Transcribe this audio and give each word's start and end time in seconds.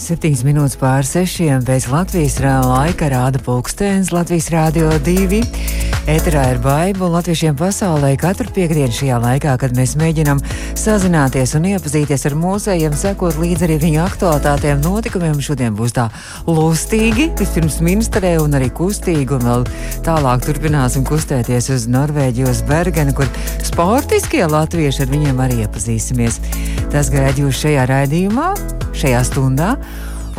7 0.00 0.44
minūtes 0.46 0.78
pār 0.80 1.04
6 1.04 1.64
pēc 1.66 1.86
Latvijas 1.92 2.38
laika 2.40 3.10
rāda 3.12 3.40
pulkstenis 3.42 4.12
Latvijas 4.12 4.48
Rādio 4.52 4.88
2. 5.04 5.42
Eterā 6.10 6.48
ir 6.50 6.58
baiva 6.58 7.06
latviešiem 7.12 7.54
pasaulē 7.54 8.16
katru 8.18 8.50
piekdienu 8.50 8.90
šajā 8.90 9.20
laikā, 9.22 9.52
kad 9.60 9.76
mēs 9.76 9.92
mēģinam 10.00 10.40
sazināties 10.78 11.54
un 11.54 11.68
iepazīties 11.70 12.26
ar 12.26 12.34
mūsējiem, 12.40 12.96
sekot 12.98 13.38
līdzi 13.38 13.68
arī 13.68 13.76
viņu 13.84 14.00
aktualitātiem, 14.02 14.82
notikumiem. 14.82 15.38
Šodien 15.38 15.76
būs 15.78 15.94
tā 15.94 16.08
lustīgi, 16.48 17.28
vispirms 17.38 17.78
ministrē 17.86 18.34
un 18.42 18.58
arī 18.58 18.72
kustīgi, 18.74 19.30
un 19.38 19.46
vēl 19.46 19.66
tālāk 20.02 20.42
turpināsim 20.48 21.06
kustēties 21.06 21.70
uz 21.76 21.86
Norvēģiju, 21.94 22.50
uz 22.50 22.64
Bergenu, 22.66 23.14
kur 23.14 23.30
sportiskie 23.62 24.42
latvieši 24.42 25.06
ar 25.06 25.14
viņiem 25.14 25.46
arī 25.46 25.62
iepazīsimies. 25.68 26.42
Tas 26.90 27.14
gaida 27.14 27.44
jūs 27.44 27.62
šajā 27.62 27.86
raidījumā, 27.94 28.50
šajā 28.98 29.22
stundā. 29.30 29.76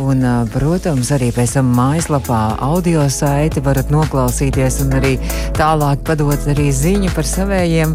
Un, 0.02 0.24
protams, 0.50 1.10
arī 1.14 1.28
pēc 1.34 1.54
tam 1.56 1.68
mājaslapā 1.76 2.40
audio 2.64 3.04
saiti 3.12 3.62
varat 3.62 3.92
noklausīties 3.94 4.80
un 4.84 4.96
arī 4.98 5.12
tālāk 5.54 6.02
padot 6.06 6.48
arī 6.50 6.70
ziņu 6.74 7.12
par 7.14 7.28
savējiem. 7.28 7.94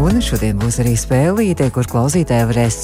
Un 0.00 0.18
šodien 0.24 0.56
būs 0.58 0.80
arī 0.82 0.94
spēlīte, 0.98 1.68
kur 1.74 1.86
klausītāji 1.90 2.48
varēs 2.48 2.78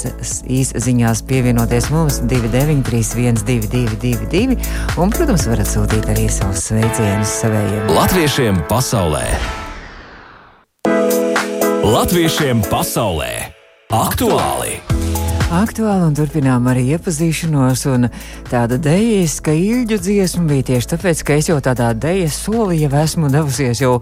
īsziņās 0.44 1.24
pievienoties 1.30 1.88
mums 1.94 2.20
2931, 2.30 3.42
222, 3.48 4.60
un, 5.00 5.14
protams, 5.16 5.48
varat 5.50 5.72
sūtīt 5.72 6.06
arī 6.12 6.28
savus 6.30 6.68
sveicienus 6.68 7.34
savējiem. 7.40 7.90
Latviešiem 7.96 8.62
pasaulē! 8.70 9.26
Latviešiem 11.80 12.62
pasaulē! 12.70 13.32
Aktuāli! 13.90 14.78
aktuāli 14.78 14.99
un 15.50 16.14
turpinām 16.14 16.68
arī 16.70 16.84
iepazīšanos. 16.94 17.80
Tāda 18.46 18.76
dejiska 18.78 19.50
īļu 19.50 19.96
dziesma 19.98 20.44
bija 20.46 20.66
tieši 20.68 20.90
tāpēc, 20.92 21.22
ka 21.26 21.38
es 21.40 21.48
jau 21.50 21.56
tādā 21.58 21.88
dejas 21.90 22.36
solī 22.38 22.84
jau 22.84 22.90
esmu 23.00 23.30
devusies 23.32 23.80
jau 23.82 23.96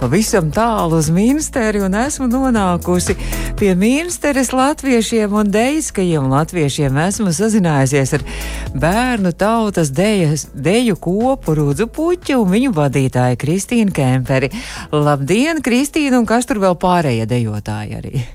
pavisam 0.00 0.48
tālu 0.50 0.96
uz 0.96 1.10
Minsteri 1.12 1.82
un 1.84 1.92
esmu 2.00 2.30
nonākusi 2.32 3.16
pie 3.60 3.74
Minsteres 3.76 4.54
latviešiem 4.56 5.36
un 5.36 5.52
dejiskajiem 5.52 6.30
latviešiem. 6.32 6.96
Esmu 7.04 7.34
sazinājusies 7.36 8.16
ar 8.16 8.24
bērnu 8.72 9.34
tautas 9.36 9.92
dejas, 9.92 10.48
deju 10.54 10.96
kopu 10.96 11.58
Rudzu 11.60 11.90
Puķu 11.92 12.40
un 12.40 12.56
viņu 12.56 12.72
vadītāju 12.76 13.42
Kristīnu 13.44 13.92
Kemperi. 13.92 14.48
Labdien, 14.96 15.60
Kristīna, 15.60 16.22
un 16.22 16.28
kas 16.28 16.48
tur 16.48 16.64
vēl 16.64 16.80
pārējie 16.80 17.28
dejotāji 17.36 18.00
arī? 18.00 18.26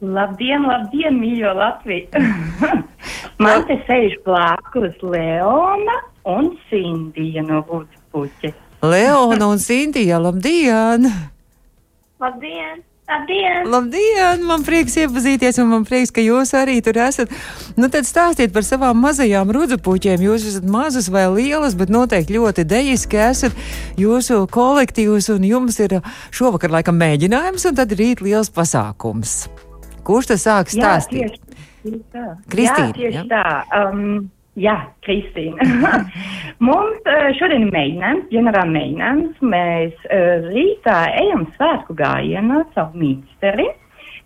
Labdien, 0.00 0.64
labdien, 0.64 1.16
mīļo 1.20 1.50
Latviju! 1.58 2.08
Man 3.44 3.66
te 3.68 3.76
sēž 3.84 4.16
blakus 4.24 4.96
Leona 5.04 5.98
un 6.28 6.54
Sindija 6.70 7.44
no 7.44 7.60
Lūdzu 7.68 8.00
puķa. 8.12 8.54
Leona 8.80 9.50
un 9.52 9.60
Sindija, 9.60 10.16
labdien! 10.24 11.04
Labdien! 12.20 12.80
Labdien! 13.10 13.68
Labdien! 13.68 14.42
Man 14.48 14.64
prieks 14.64 14.96
iepazīties, 15.02 15.60
un 15.60 15.68
man 15.74 15.84
prieks, 15.84 16.14
ka 16.16 16.24
jūs 16.24 16.54
arī 16.56 16.80
tur 16.80 16.96
esat. 17.04 17.32
Nu, 17.76 17.92
tad 17.92 18.08
stāstiet 18.08 18.56
par 18.56 18.64
savām 18.64 19.00
mazajām 19.04 19.52
rudzupuķiem. 19.52 20.28
Jūs 20.30 20.46
esat 20.54 20.64
mazas 20.64 21.12
vai 21.12 21.26
lielas, 21.34 21.76
bet 21.76 21.92
noteikti 21.92 22.40
ļoti 22.40 22.64
dejiski 22.70 23.20
esat 23.28 23.64
jūsu 24.00 24.46
kolektīvs, 24.48 25.28
un 25.36 25.48
jums 25.48 25.80
ir 25.84 25.98
šovakar 26.32 26.72
laikam 26.78 26.96
mēģinājums, 27.02 27.68
un 27.68 27.82
tad 27.82 27.98
rīt 28.00 28.24
liels 28.24 28.52
pasākums. 28.54 29.42
Kurš 30.10 30.26
tas 30.32 30.42
sāk 30.42 30.70
stāstīt? 30.72 31.36
Jā. 31.86 32.30
Kristīna. 32.50 32.94
Jā, 32.98 33.10
jā? 33.14 33.20
tā. 33.30 33.42
Um, 33.78 34.24
jā, 34.58 34.74
Kristīna. 35.06 35.66
Mums 36.66 37.06
uh, 37.06 37.28
šodien 37.38 37.68
ir 37.68 37.70
mēģinājums, 37.76 38.26
ģenerāla 38.32 38.72
mēģinājums. 38.74 39.44
Mēs 39.52 40.08
uh, 40.08 40.48
rītā 40.48 40.96
ejam 41.20 41.46
svētku 41.54 41.94
gājienā 42.00 42.64
savu 42.74 43.04
mīsteri. 43.04 43.68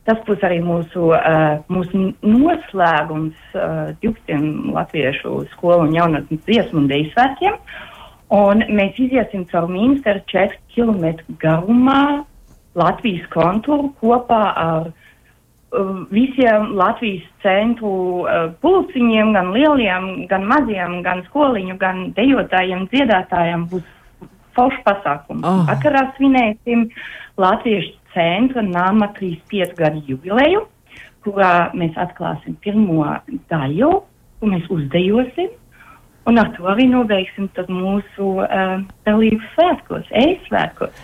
Tas 0.08 0.24
būs 0.24 0.40
arī 0.44 0.62
mūsu, 0.64 1.10
uh, 1.12 1.60
mūsu 1.72 2.10
noslēgums 2.24 3.36
uh, 3.52 3.92
12 4.00 4.72
latviešu 4.72 5.36
skolu 5.52 5.90
un 5.90 5.94
jaunatnes 6.00 6.44
dziesmu 6.48 6.86
un 6.86 6.90
deju 6.90 7.12
svētkiem. 7.12 7.60
Un 8.32 8.64
mēs 8.72 8.96
iziesim 9.04 9.44
caur 9.52 9.68
ministru 9.68 10.16
4 10.32 10.60
km 10.72 11.36
garumā 11.44 12.24
Latvijas 12.74 13.28
kontūru 13.36 13.92
kopā 14.00 14.44
ar 14.58 14.88
uh, 14.88 15.00
visiem 16.10 16.72
Latvijas 16.78 17.24
centru 17.42 17.90
uh, 18.22 18.46
pulciņiem, 18.62 19.32
gan 19.36 19.50
lieliem, 19.54 20.08
gan 20.30 20.46
maziem, 20.50 21.00
gan 21.06 21.24
skoliņu, 21.28 21.76
gan 21.80 22.06
dejotājiem, 22.16 22.86
dziedātājiem 22.92 23.66
būs 23.72 23.84
foršs 24.54 24.84
pasākums. 24.86 25.44
Oh. 25.46 25.64
Vakarā 25.68 26.06
svinēsim 26.18 26.88
Latviešu 27.40 27.96
centra 28.14 28.62
nama 28.62 29.10
35 29.18 29.74
gadu 29.78 30.02
jubileju, 30.06 30.64
kurā 31.26 31.70
mēs 31.74 31.96
atklāsim 31.98 32.56
pirmo 32.62 33.02
daļu, 33.50 33.92
ko 34.38 34.50
mēs 34.52 34.70
uzdejosim. 34.70 35.52
Un 36.24 36.40
ar 36.40 36.54
to 36.54 36.64
arī 36.72 36.86
nobeigsim 36.88 37.50
mūsu 37.68 38.28
uh, 38.40 38.78
dalību 39.04 39.42
svētkos, 39.52 40.06
e-svētkos. 40.08 41.02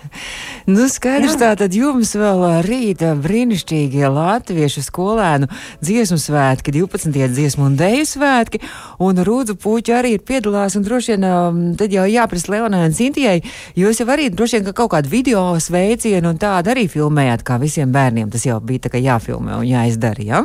Nu, 0.68 0.84
skaidrs, 0.92 1.38
tā 1.40 1.54
tad 1.56 1.72
jums 1.72 2.10
vēl 2.18 2.42
rīta 2.66 3.14
brīnišķīgie 3.16 4.10
latviešu 4.12 4.82
skolēnu 4.84 5.48
dziesmu 5.80 6.18
svētki, 6.20 6.74
12. 6.76 7.16
dziesmu 7.32 7.64
un 7.70 7.78
deju 7.80 8.04
svētki, 8.08 8.60
un 9.00 9.22
Rūdzu 9.24 9.56
puķi 9.60 9.94
arī 9.96 10.12
ir 10.18 10.24
piedalās, 10.26 10.76
un 10.76 10.84
droši 10.84 11.16
vien 11.16 11.72
tad 11.80 11.96
jau 11.96 12.04
jāprasa 12.10 12.52
Leonai 12.52 12.82
un 12.90 12.96
Cintijai, 12.96 13.38
jūs 13.78 14.02
jau 14.02 14.08
arī 14.12 14.28
droši 14.28 14.58
vien 14.58 14.68
ka 14.68 14.76
kaut 14.82 14.92
kādu 14.96 15.12
video 15.12 15.46
sveicienu 15.56 16.34
un 16.34 16.40
tādu 16.40 16.74
arī 16.74 16.86
filmējāt, 16.92 17.46
kā 17.46 17.56
visiem 17.62 17.92
bērniem 17.94 18.30
tas 18.32 18.44
jau 18.44 18.60
bija 18.60 18.84
tā 18.86 18.92
kā 18.92 19.00
jāfilmē 19.00 19.56
un 19.62 19.68
jāizdara, 19.68 20.24
ja? 20.24 20.44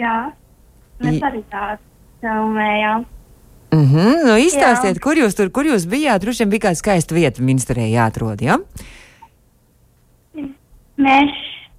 Jā, 0.00 0.18
mēs 1.04 1.20
arī 1.28 1.44
tādu 1.52 1.82
filmējām. 2.24 3.08
Mm 3.70 3.86
-hmm. 3.86 4.24
nu, 4.26 4.36
izstāstiet, 4.36 4.96
Jā. 4.96 5.00
kur 5.00 5.16
jūs 5.16 5.36
tur 5.36 5.50
kur 5.50 5.64
jūs 5.64 5.86
bijāt. 5.86 6.20
Droši 6.20 6.44
vien 6.44 6.50
bija 6.50 6.68
kāda 6.68 6.74
skaista 6.74 7.14
vieta 7.14 7.42
ministrē 7.42 7.86
jāatrod. 7.90 8.42
Ja? 8.42 8.58
Mēs. 10.98 11.30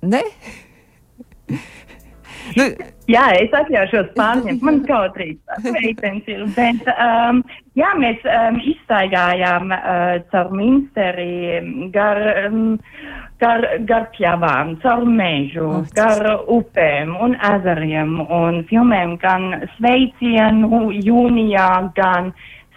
Ne? 0.01 0.21
Nu, 2.57 2.67
jā, 3.11 3.25
es 3.39 3.55
atļaušos 3.61 4.11
pārņemt. 4.17 4.61
Man 4.65 4.83
kaut 4.87 5.17
arī 5.19 5.33
tāds 5.49 5.71
veikums 5.77 6.29
ir. 6.31 6.45
Bet, 6.57 6.85
um, 6.93 7.41
jā, 7.79 7.91
mēs 8.01 8.23
um, 8.27 8.61
izstaigājām 8.73 9.73
uh, 9.75 10.21
caur 10.33 10.53
ministeri 10.55 11.89
gar. 11.95 12.21
Um, 12.45 12.79
gar, 13.41 13.65
gar 13.89 14.03
pļavām, 14.13 14.75
caur 14.83 15.05
mežu, 15.09 15.65
oh, 15.65 15.85
gar 15.97 16.21
upēm 16.45 17.15
un 17.25 17.33
ezeriem 17.49 18.19
un 18.21 18.61
filmēm 18.69 19.15
gan 19.21 19.63
sveicienu 19.79 20.91
jūnijā, 20.93 21.69
gan 21.97 22.29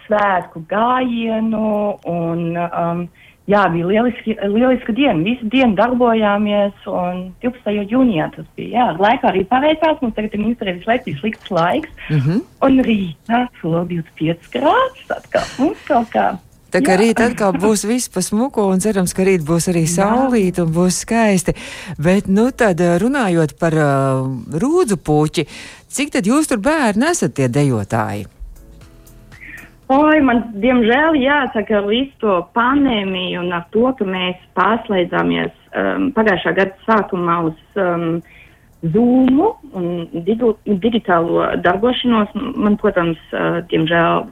svētku 0.05 0.63
gājienu 0.69 1.69
un 2.09 2.41
um, 2.65 3.05
jā, 3.51 3.65
bija 3.73 3.89
lieliski, 3.89 4.35
lieliska 4.41 4.95
diena. 4.95 5.21
Visu 5.25 5.49
dienu 5.51 5.77
darbojāmies 5.77 6.87
un 6.89 7.21
12. 7.43 7.85
jūnijā 7.91 8.29
tas 8.35 8.47
bija. 8.57 8.71
Jā, 8.75 8.87
laikā 9.01 9.31
arī 9.31 9.45
paveicās, 9.49 10.01
mums 10.01 10.17
tagad 10.17 10.33
ir 10.33 10.43
ministrē 10.43 10.75
visu 10.77 10.91
laiku 10.91 11.15
slikts 11.19 11.53
laiks 11.53 12.09
mm 12.09 12.19
-hmm. 12.19 12.41
un 12.67 12.81
rītā 12.89 13.45
vēl 13.61 13.87
25 13.93 14.51
grādus 14.57 15.15
atkal 15.17 15.47
mums 15.59 15.87
kaut 15.87 16.11
kā. 16.13 16.27
Tā 16.75 16.81
kā 16.83 16.97
rīt 16.99 17.21
atkal 17.23 17.53
būs 17.55 17.85
viss 17.87 18.09
pa 18.11 18.19
smuku 18.21 18.61
un 18.61 18.81
cerams, 18.83 19.13
ka 19.13 19.23
rīt 19.23 19.45
būs 19.47 19.69
arī 19.71 19.85
saulīt 19.87 20.59
un 20.59 20.73
būs 20.75 21.05
skaisti. 21.05 21.53
Bet, 21.97 22.27
nu 22.27 22.51
tad 22.51 22.79
runājot 22.79 23.55
par 23.59 23.73
uh, 23.73 24.27
rūdzu 24.51 24.97
puķi, 24.97 25.47
cik 25.87 26.11
tad 26.17 26.27
jūs 26.27 26.47
tur 26.51 26.57
bērni 26.57 27.07
esat 27.11 27.33
tie 27.33 27.47
dejotāji? 27.47 28.34
Oi, 29.85 30.17
man, 30.25 30.39
diemžēl, 30.57 31.13
jāsaka, 31.21 31.83
visu 31.85 32.15
to 32.23 32.39
pandēmiju 32.57 33.43
un 33.43 33.51
ar 33.53 33.67
to, 33.73 33.83
ka 33.99 34.07
mēs 34.09 34.39
pārslēdzāmies 34.57 35.51
um, 35.77 36.07
pagājušā 36.15 36.55
gada 36.57 36.73
sākumā 36.87 37.35
uz 37.51 37.77
um, 37.77 38.07
Zoom 38.81 39.43
un 39.77 39.85
digu, 40.25 40.55
digitālo 40.65 41.51
darbošanos, 41.61 42.33
man, 42.57 42.79
protams, 42.81 43.21
uh, 43.29 43.61
diemžēl 43.69 44.25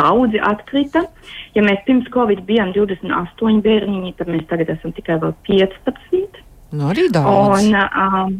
daudzi 0.00 0.40
atkrita. 0.40 1.04
Ja 1.52 1.66
mēs 1.68 1.84
pirms 1.84 2.08
Covid 2.14 2.40
bijām 2.48 2.72
28 2.72 3.60
bērniņi, 3.64 4.16
tad 4.16 4.32
mēs 4.32 4.48
tagad 4.48 4.72
esam 4.72 4.96
tikai 4.96 5.20
vēl 5.20 5.36
15. 5.50 6.40
Nu, 6.72 6.88
arī 6.88 7.10
daudz. 7.12 7.68
Un, 7.68 7.76
um, 7.76 8.34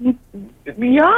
Jā, 0.00 1.14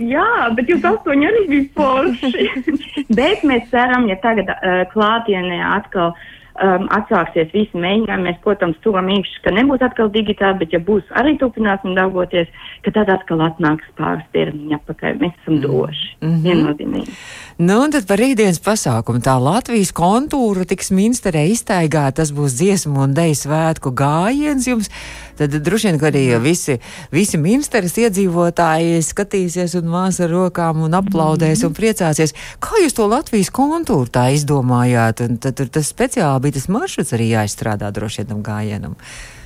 jā, 0.00 0.28
bet 0.56 0.70
jūs 0.70 0.86
astoņi 0.88 1.28
arī 1.28 1.42
bija 1.50 1.66
forši. 1.76 2.46
bet 3.20 3.44
mēs 3.46 3.68
ceram, 3.70 4.08
ja 4.10 4.16
tagad 4.22 4.50
uh, 4.50 4.82
klātienē 4.90 5.60
atkal 5.74 6.14
um, 6.62 6.86
atsāksies 6.94 7.52
visi 7.54 7.78
mēģinājumi. 7.78 8.26
Mēs, 8.28 8.38
protams, 8.44 8.78
turam 8.84 9.08
īkšķi, 9.12 9.40
ka 9.44 9.52
nebūs 9.54 9.84
atkal 9.84 10.10
digitāli, 10.14 10.60
bet 10.62 10.74
ja 10.74 10.80
būs 10.82 11.06
arī 11.18 11.36
turpināsim 11.40 11.96
darboties, 11.98 12.50
ka 12.86 12.94
tad 12.94 13.10
atkal 13.12 13.42
atnāks 13.46 13.88
pāris 13.98 14.26
termiņi 14.36 14.78
atpakaļ. 14.78 15.18
Mēs 15.22 15.34
esam 15.42 15.60
droši, 15.64 16.08
mm 16.20 16.30
-hmm. 16.30 16.44
viennozīmīgi. 16.46 17.18
Nu, 17.58 17.80
un 17.84 17.94
tad 17.94 18.08
par 18.10 18.18
rītdienas 18.22 18.62
pasākumu. 18.62 19.22
Tā 19.24 19.36
Latvijas 19.38 19.92
kontūra 19.94 20.66
tiks 20.66 20.90
minsterē 20.90 21.46
iztaigā, 21.52 22.08
tas 22.14 22.32
būs 22.34 22.58
dziesmu 22.58 23.06
un 23.06 23.14
deju 23.14 23.38
svētku 23.44 23.94
gājiens 23.94 24.66
jums. 24.68 24.90
Tad 25.38 25.56
droši 25.66 25.90
vien, 25.90 25.98
arī 26.08 26.24
visi, 26.42 26.76
visi 27.14 27.40
minsteres 27.40 27.96
iedzīvotāji 27.98 29.02
skatīsies 29.02 29.74
un 29.80 29.90
mās 29.90 30.20
ar 30.22 30.30
rokām 30.30 30.84
un 30.86 30.94
aplaudēs 30.94 31.64
un 31.66 31.74
priecāsies. 31.74 32.34
Kā 32.62 32.78
jūs 32.82 32.94
to 32.94 33.08
Latvijas 33.10 33.50
kontūru 33.54 34.10
tā 34.14 34.28
izdomājāt? 34.36 35.24
Un 35.26 35.38
tad 35.42 35.58
tur 35.58 35.72
tas 35.74 35.90
speciāli 35.90 36.46
bija 36.46 36.58
tas 36.58 36.70
maršruts 36.70 37.14
arī 37.16 37.32
jāizstrādā 37.32 37.90
droši 37.94 38.22
vien 38.22 38.32
tam 38.32 38.44
gājienam. 38.46 38.98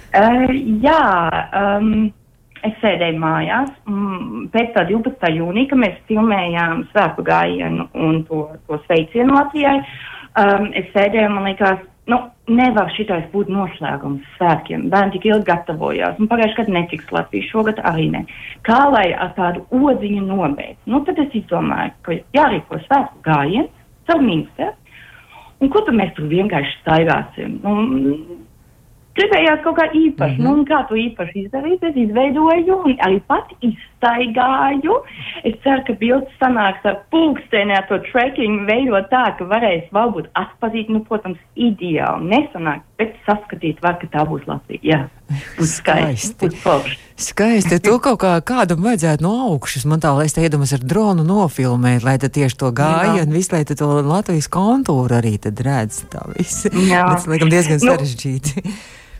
Uh, 0.08 0.48
jā, 0.84 1.02
um, 1.56 2.08
es 2.64 2.78
sēdēju 2.82 3.20
mājās 3.22 3.72
mm, 3.88 4.48
pēc 4.54 4.72
tā 4.76 4.84
12. 4.88 5.32
jūnija, 5.36 5.70
kad 5.72 5.82
mēs 5.82 5.98
filmējām 6.10 6.86
svētku 6.92 7.24
gājienu 7.26 7.88
un 7.94 8.22
to, 8.28 8.46
to 8.68 8.80
sveicienu 8.86 9.36
Latvijai. 9.36 9.78
Um, 10.38 10.68
es 10.76 10.88
sēdēju, 10.94 11.30
man 11.34 11.48
liekas, 11.50 11.84
nu, 12.08 12.18
nevar 12.48 12.90
šitais 12.96 13.26
būt 13.32 13.50
noslēgums 13.52 14.24
svētkiem. 14.36 14.88
Bērni 14.92 15.16
tik 15.16 15.28
ilgi 15.28 15.48
gatavojās, 15.50 16.18
un 16.18 16.30
pagājušajā 16.30 16.62
gadā 16.62 16.74
netiks 16.78 17.12
Latvijas, 17.14 17.50
šogad 17.52 17.80
arī 17.90 18.08
ne. 18.14 18.24
Kā 18.66 18.80
lai 18.92 19.10
ar 19.12 19.34
tādu 19.36 19.64
odziņu 19.76 20.24
nobeidz? 20.26 20.78
Nu, 20.88 21.02
tad 21.06 21.20
es 21.22 21.36
izdomāju, 21.42 21.94
ka 22.06 22.18
jārīko 22.36 22.80
svētku 22.86 23.24
gājiens 23.28 23.72
caur 24.08 24.24
ministru. 24.24 24.72
Un 25.58 25.72
ko 25.74 25.82
tad 25.84 25.96
mēs 25.98 26.12
tur 26.16 26.28
vienkārši 26.30 26.76
staigāsim? 26.80 27.58
Nu, 27.64 27.72
gribējās 29.18 29.62
kaut 29.64 29.76
kā 29.78 29.86
īpaši. 29.92 30.38
Mm 30.38 30.46
-hmm. 30.46 30.56
nu, 30.56 30.64
kā 30.68 30.80
to 30.88 30.94
īpaši 30.94 31.44
izdarīt, 31.44 31.84
es 31.90 31.96
izveidoju 32.04 32.78
un 32.84 32.96
arī 33.06 33.20
pati 33.26 33.56
izstaigāju. 33.70 34.96
Es 35.44 35.54
ceru, 35.64 35.82
ka 35.86 35.92
bildes 36.00 36.34
sanāks 36.40 36.84
ar 36.84 37.00
pulksteni 37.10 37.76
ar 37.76 37.86
to 37.90 37.98
tracking 38.10 38.66
veidot 38.70 39.10
tā, 39.10 39.24
ka 39.38 39.44
varēs 39.44 39.90
varbūt 39.92 40.30
atpazīt, 40.34 40.88
nu, 40.88 41.04
protams, 41.04 41.38
ideāli 41.56 42.30
nesanāk, 42.32 42.82
bet 42.98 43.14
saskatīt 43.26 43.82
var, 43.82 43.98
ka 44.00 44.06
tā 44.06 44.24
būs 44.28 44.46
Latvija. 44.46 44.80
Jā, 44.82 45.00
skaisti. 45.60 46.50
Skaisti. 47.18 47.80
To 47.82 47.96
kaut 47.98 48.20
kā 48.22 48.36
kādam 48.46 48.84
vajadzētu 48.84 49.24
no 49.24 49.32
augšas. 49.48 49.84
Man 49.90 50.00
tā, 50.00 50.12
lai 50.14 50.28
es 50.28 50.36
te 50.36 50.44
iedomājos 50.46 50.76
ar 50.78 50.84
dronu 50.92 51.24
nofilmēt, 51.26 52.04
lai 52.06 52.14
tad 52.22 52.36
tieši 52.36 52.58
to 52.60 52.70
gāja 52.70 53.24
un 53.26 53.34
visu, 53.34 53.56
lai 53.56 53.64
to 53.66 53.88
Latvijas 54.06 54.48
kontūru 54.48 55.18
arī 55.18 55.34
tad 55.42 55.58
redz. 55.66 56.04
Tā 56.12 56.22
viss. 56.36 56.68
Jā. 56.70 57.08
Tas, 57.10 57.26
laikam, 57.26 57.50
diezgan 57.50 57.82
nu, 57.82 57.90
sarežģīti. 57.90 58.62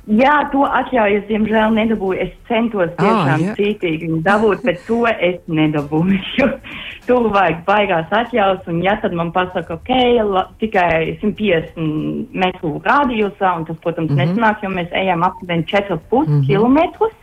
Jā, 0.08 0.38
to 0.48 0.62
atļauju 0.64 1.18
es, 1.18 1.24
diemžēl, 1.28 1.74
nedabūju. 1.76 2.16
Es 2.22 2.30
centos 2.48 2.94
tiešām 2.96 3.42
ah, 3.44 3.56
cītīgi 3.58 4.06
viņu 4.06 4.20
dabūt, 4.24 4.62
bet 4.64 4.80
to 4.86 5.02
es 5.12 5.36
nedabūju. 5.52 6.46
Tur 7.08 7.28
vajag 7.34 7.58
baigās 7.66 8.14
atļaus, 8.16 8.62
un 8.72 8.78
ja 8.84 8.94
tad 9.02 9.12
man 9.16 9.34
pasaka, 9.36 9.76
ok, 9.76 9.90
la, 10.24 10.46
tikai 10.62 11.18
150 11.20 12.32
metru 12.40 12.78
rādījusā, 12.86 13.52
un 13.60 13.68
tas, 13.68 13.76
protams, 13.84 14.08
mm 14.08 14.16
-hmm. 14.16 14.32
nesanāk, 14.32 14.64
jo 14.64 14.72
mēs 14.72 14.96
ejam 14.96 15.26
aptuveni 15.28 15.68
4,5 15.68 15.98
mm 15.98 16.24
-hmm. 16.24 16.46
kilometrus, 16.46 17.14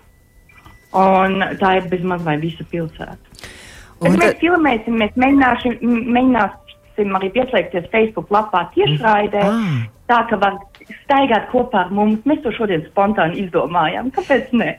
un 0.94 1.42
tā 1.62 1.76
ir 1.78 1.90
bezmaz 1.90 2.22
vai 2.24 2.38
visa 2.38 2.64
pilsēta. 2.72 3.18
Un 4.00 4.12
tad 4.12 4.20
mēs 4.22 4.40
filmēsim, 4.44 5.02
mēs 5.02 5.18
mēģināsim, 5.18 5.82
mēģināsim 5.82 7.18
arī 7.18 7.34
pieslēgties 7.34 7.90
Facebook 7.92 8.30
lapā 8.30 8.68
tiešraidē, 8.78 9.42
ah. 9.42 9.95
Tā 10.10 10.22
ka 10.30 10.40
var 10.42 10.58
staigāt 11.04 11.50
kopā 11.52 11.86
ar 11.86 11.94
mums. 11.96 12.24
Mēs 12.30 12.42
to 12.44 12.54
šodien 12.56 12.86
spontāni 12.90 13.46
izdomājām. 13.46 14.12
Kāpēc 14.16 14.54
ne? 14.58 14.76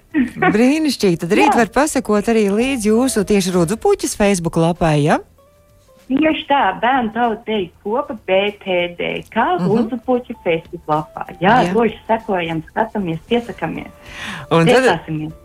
Brīnišķīgi. 0.56 1.22
Tad 1.24 1.34
rīt 1.38 1.56
var 1.58 1.72
pasakot 1.74 2.32
arī 2.32 2.48
līdz 2.54 2.90
jūsu 2.90 3.26
tieši 3.28 3.56
Rudzu 3.56 3.80
puķis 3.82 4.16
Facebook 4.18 4.58
lapai, 4.62 4.98
ja? 5.06 5.20
Tieši 6.06 6.44
tā, 6.46 6.60
bērnu 6.78 7.10
tautas 7.10 7.70
kopa 7.82 8.14
BTD, 8.28 9.26
kā 9.26 9.46
uh 9.56 9.62
-huh. 9.62 9.66
Lūdzu 9.66 9.98
puķu 10.06 10.36
Facebook 10.44 10.82
lapā. 10.86 11.24
Jā, 11.40 11.66
Jā. 11.66 11.72
droši 11.72 11.98
sekojam, 12.06 12.62
skatāmies, 12.70 13.18
piesakamies. 13.28 13.90
Un 14.50 14.66
tad, 14.66 15.00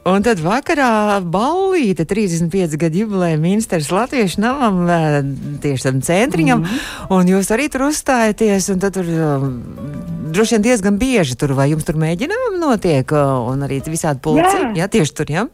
un 0.05 0.23
tad 0.23 0.37
vakarā 0.37 1.19
ballīte 1.21 2.05
35 2.05 2.77
gadu 2.77 2.97
jubileja 2.97 3.37
ministrs 3.37 3.91
Latviešu 3.91 4.41
navam, 4.41 4.87
tieši 5.61 5.83
tam 5.83 6.01
centriņam, 6.01 6.59
mhm. 6.59 6.69
-huh. 6.69 7.17
un 7.17 7.25
jūs 7.25 7.49
arī 7.49 7.69
tur 7.69 7.81
uzstājaties, 7.81 8.73
un 8.73 8.79
tad 8.79 8.93
tur 8.93 9.05
droši 10.31 10.55
vien 10.55 10.61
diezgan 10.61 10.97
bieži 10.97 11.35
tur, 11.35 11.53
vai 11.53 11.69
jums 11.71 11.83
tur 11.83 11.95
mēģinājumi 11.95 12.59
notiek, 12.59 13.11
un 13.51 13.63
arī 13.65 13.81
visādi 13.81 14.19
pulci, 14.19 14.57
jā, 14.57 14.73
jā 14.75 14.87
tieši 14.87 15.13
tur, 15.13 15.25
jā? 15.25 15.47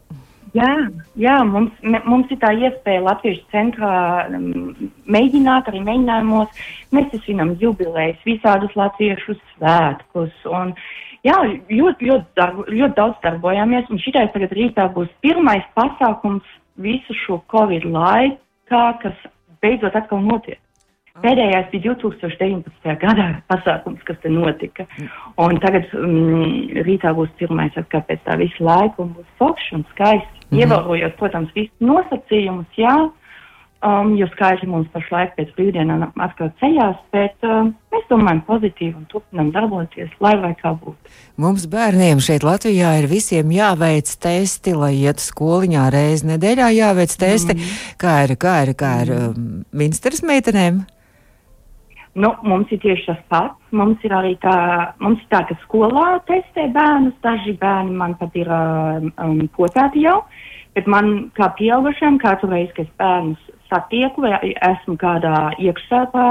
Jā, 0.56 0.70
jā 1.20 1.36
mums, 1.48 1.74
mums 1.84 2.30
ir 2.32 2.40
tā 2.40 2.54
iespēja 2.56 3.04
Latvijas 3.04 3.42
centrā 3.52 4.28
um, 4.32 4.76
mēģināt 5.10 5.68
arī 5.72 5.82
mēģinājumos. 5.84 6.62
Mēs 6.96 7.18
svinam 7.26 7.56
jubilejas, 7.60 8.22
visādus 8.28 8.76
latviešu 8.80 9.36
svētkus. 9.54 10.36
Un, 10.48 10.72
jā, 11.28 11.38
ļoti, 11.44 12.12
ļoti, 12.12 12.30
darbu, 12.40 12.68
ļoti 12.72 13.00
daudz 13.00 13.20
darbojāmies. 13.26 13.90
Un 13.92 14.04
šitais 14.04 14.32
tagad 14.36 14.56
rītā 14.56 14.88
būs 14.96 15.12
pirmais 15.26 15.66
pasākums 15.76 16.48
visu 16.80 17.18
šo 17.26 17.42
Covid 17.52 17.90
laikā, 17.92 18.86
kas 19.04 19.28
beidzot 19.64 19.98
atkal 20.00 20.24
notiek. 20.24 20.62
Pēdējais 21.24 21.70
bija 21.72 21.94
2019. 21.98 22.96
gadā 23.02 23.28
pasākums, 23.50 24.02
kas 24.08 24.20
te 24.24 24.30
notika. 24.30 24.86
Un 25.42 25.58
tagad 25.64 25.88
um, 25.98 26.44
rītā 26.88 27.14
būs 27.18 27.32
pirmais 27.42 27.78
atkal 27.80 28.04
pēc 28.10 28.22
tā 28.28 28.38
visu 28.42 28.66
laiku 28.68 29.08
un 29.08 29.16
būs 29.18 29.30
forši 29.42 29.80
un 29.80 29.86
skaisti. 29.94 30.28
Mm 30.28 30.58
-hmm. 30.58 30.60
Ievērojot, 30.62 31.16
protams, 31.18 31.54
visus 31.56 31.76
nosacījumus, 31.80 32.70
jā, 32.78 32.96
um, 33.84 34.16
jo 34.18 34.28
skaidri 34.34 34.68
mums 34.70 34.88
pašlaik 34.94 35.36
pēc 35.38 35.54
brīvdienām 35.58 36.06
atkal 36.24 36.52
ceļās, 36.62 36.98
bet 37.12 37.36
um, 37.44 37.74
mēs 37.94 38.08
domājam 38.10 38.42
pozitīvi 38.48 38.96
un 38.96 39.06
turpinām 39.12 39.52
darboties, 39.52 40.10
lai 40.24 40.36
vai 40.42 40.54
kā 40.62 40.74
būtu. 40.74 41.14
Mums 41.38 41.68
bērniem 41.68 42.20
šeit 42.20 42.44
Latvijā 42.48 42.98
ir 43.02 43.08
visiem 43.12 43.52
jāveic 43.52 44.18
testi, 44.20 44.74
lai 44.74 44.94
iet 44.96 45.24
skoliņā 45.24 45.90
reizi 45.94 46.28
nedēļā 46.28 46.70
jāveic 46.82 47.18
testi, 47.18 47.54
mm 47.54 47.60
-hmm. 47.60 47.96
kā 47.98 48.24
ir, 48.24 48.38
kā 48.38 48.62
ir, 48.68 48.76
kā 48.76 48.94
ir 49.06 49.16
um, 49.18 49.66
ministrs 49.72 50.24
meitenēm. 50.24 50.97
Nu, 52.18 52.32
mums 52.42 52.72
ir 52.74 52.80
tieši 52.82 53.06
tas 53.12 53.20
pats. 53.30 53.58
Mums 53.78 54.02
ir 54.08 54.14
arī 54.18 54.34
tā, 54.42 54.58
mums 55.04 55.22
ir 55.22 55.30
tā 55.34 55.44
ka 55.50 55.58
skolā 55.66 56.18
testē 56.30 56.66
bērnus. 56.74 57.14
Daži 57.26 57.54
bērni 57.62 57.94
man 58.00 58.16
pat 58.18 58.34
ir 58.40 58.50
um, 58.50 59.12
um 59.22 59.44
potēti 59.54 60.02
jau, 60.08 60.24
bet 60.78 60.90
man 60.90 61.30
kā 61.38 61.52
pieaugušiem 61.60 62.18
katru 62.24 62.50
reizi, 62.56 62.74
kad 62.74 62.88
es 62.88 62.98
bērnus 62.98 63.54
satieku 63.70 64.24
vai 64.24 64.40
esmu 64.72 64.98
kādā 64.98 65.36
iekšsētā, 65.62 66.26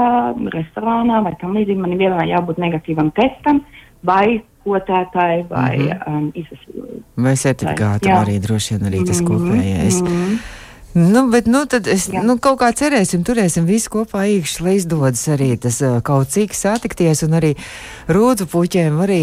restorānā 0.57 1.21
vai 1.23 1.33
tam 1.41 1.55
līdzīgi, 1.55 1.79
man 1.79 1.95
ir 1.95 2.03
vienmēr 2.03 2.31
jābūt 2.33 2.61
negatīvam 2.61 3.13
testam 3.15 3.63
vai 4.07 4.41
potētāji 4.67 5.45
vai 5.49 5.77
mm 5.77 5.87
-hmm. 5.87 6.17
um, 6.17 6.31
izsasījumi. 6.35 7.01
Vai 7.15 7.35
certifikātam 7.35 8.23
arī 8.25 8.39
droši 8.43 8.75
vien 8.75 8.89
arī 8.91 9.05
tas 9.07 9.21
-hmm. 9.21 9.27
kopējais. 9.27 10.01
Mm 10.01 10.07
-hmm. 10.07 10.56
Nu, 10.97 11.27
bet 11.29 11.45
nu, 11.45 11.61
tad 11.69 11.85
es 11.93 12.07
Jā. 12.09 12.23
nu, 12.25 12.39
kaut 12.41 12.57
kā 12.63 12.71
cerēsim, 12.73 13.21
turēsim 13.27 13.67
visu 13.69 13.91
kopā 13.93 14.23
īkšķi, 14.33 14.63
lai 14.65 14.75
izdodas 14.79 15.21
arī 15.29 15.51
tas 15.61 15.77
kaut 16.07 16.33
cik 16.33 16.57
satikties 16.57 17.21
un 17.27 17.37
arī 17.37 17.53
rūtu 18.09 18.49
puķiem 18.49 18.97
arī 19.05 19.21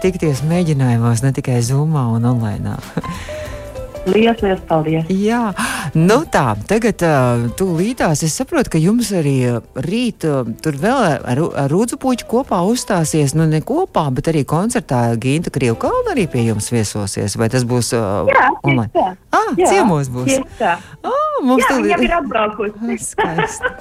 tikties 0.00 0.40
mēģinājumos, 0.48 1.20
ne 1.26 1.34
tikai 1.36 1.60
Zoomā 1.66 2.08
un 2.16 2.24
online. 2.32 2.78
Lielas, 4.04 4.42
liels 4.44 4.60
paldies! 4.68 5.08
Jā, 5.08 5.54
nu 5.96 6.18
tā, 6.28 6.44
tagad 6.68 7.00
uh, 7.06 7.46
tūlītās 7.56 8.20
es 8.26 8.34
saprotu, 8.36 8.74
ka 8.74 8.80
jums 8.82 9.08
arī 9.16 9.36
rīt 9.86 10.26
uh, 10.28 10.42
tur 10.64 10.76
vēl 10.80 11.00
ar, 11.24 11.24
ar 11.24 11.72
Rūdzu 11.72 11.96
puķu 12.02 12.28
kopā 12.28 12.60
uzstāsies, 12.68 13.32
nu 13.38 13.46
ne 13.48 13.62
kopā, 13.64 14.04
bet 14.14 14.28
arī 14.32 14.44
koncertā 14.48 15.06
Ginta 15.20 15.52
Krievkalna 15.54 16.12
arī 16.12 16.26
pie 16.28 16.44
jums 16.50 16.68
viesosies, 16.74 17.38
vai 17.40 17.48
tas 17.52 17.64
būs 17.68 17.94
uh, 17.96 18.28
Jā, 18.28 18.50
online? 18.60 18.92
Tā. 18.92 19.14
Ah, 19.34 19.50
Jā, 19.58 19.70
ciemos 19.72 20.10
būs. 20.12 20.36
Tā. 20.60 20.76
Ah, 21.02 21.38
mums 21.42 21.64
Jā, 21.64 21.78
viņa 21.80 21.96
ir 22.04 22.12
atbraukusi. 22.20 22.98
Skaisti. 23.02 23.72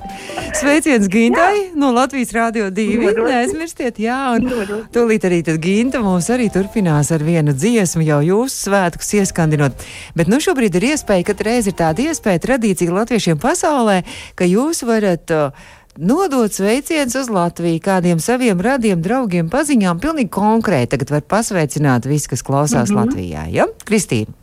Sveiciens 0.58 1.06
Gintai 1.12 1.52
Jā. 1.60 1.68
no 1.78 1.92
Latvijas 1.94 2.34
Rādio 2.34 2.72
2. 2.74 3.12
Neaizmirstiet, 3.20 4.00
jā, 4.02 4.18
un 4.38 4.48
tūlīt 4.96 5.28
arī 5.30 5.44
tad 5.46 5.60
Ginta 5.64 6.02
mums 6.04 6.32
arī 6.34 6.48
turpinās 6.54 7.12
ar 7.14 7.28
vienu 7.28 7.54
dziesmu 7.54 8.08
jau 8.08 8.22
jūsu 8.26 8.70
svētkus 8.70 9.14
ieskandinot. 9.20 9.86
Bet 10.18 10.30
nu 10.30 10.40
šobrīd 10.44 10.76
ir 10.78 10.90
iespēja, 10.94 11.26
ka 11.30 11.38
reiz 11.46 11.70
ir 11.70 11.78
tāda 11.78 12.10
iespēja 12.10 12.42
tradīcija 12.44 12.94
latviešiem 12.94 13.40
pasaulē, 13.42 14.04
ka 14.36 14.50
jūs 14.50 14.86
varat. 14.88 15.34
Uh, 15.34 15.72
Nodot 15.94 16.50
sveicienus 16.50 17.14
uz 17.14 17.28
Latviju, 17.30 17.78
kādiem 17.86 18.18
saviem 18.18 18.58
radiem, 18.66 18.98
draugiem, 18.98 19.46
paziņām, 19.54 20.00
pilnīgi 20.02 20.32
konkrēti. 20.34 20.96
Tagad 20.96 21.12
var 21.14 21.22
pasveicināt 21.36 22.08
visus, 22.10 22.32
kas 22.32 22.42
klausās 22.42 22.90
mm 22.90 22.96
-hmm. 22.96 23.12
Latvijā. 23.12 23.44
Ja? 23.54 23.68
Kristīna. 23.86 24.34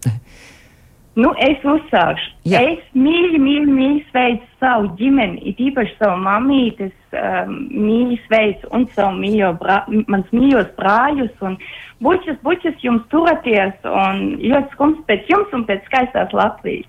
Nu, 1.20 1.30
es 1.42 1.64
uzsākšu. 1.66 2.30
Jā. 2.48 2.62
Es 2.72 2.84
mīļi, 2.96 3.38
mīļi, 3.42 3.72
mīļi 3.76 4.02
sveicu 4.08 4.46
savu 4.62 4.92
ģimeni, 5.00 5.40
it 5.50 5.60
īpaši 5.60 5.96
savu 5.98 6.20
mamītes, 6.24 6.94
um, 7.12 7.56
mīļi 7.74 8.18
sveicu 8.26 8.70
un 8.76 8.86
savu 8.94 9.18
mīļo, 9.18 9.50
brā, 9.60 9.80
mans 10.12 10.30
mīļos 10.36 10.70
brāļus 10.78 11.44
un 11.46 11.58
bučas, 12.04 12.38
bučas 12.46 12.78
jums 12.86 13.04
turaties 13.12 13.90
un 13.90 14.22
ļoti 14.40 14.76
skums 14.76 15.02
pēc 15.10 15.28
jums 15.32 15.56
un 15.58 15.66
pēc 15.68 15.84
skaistās 15.90 16.32
Latvijas. 16.36 16.88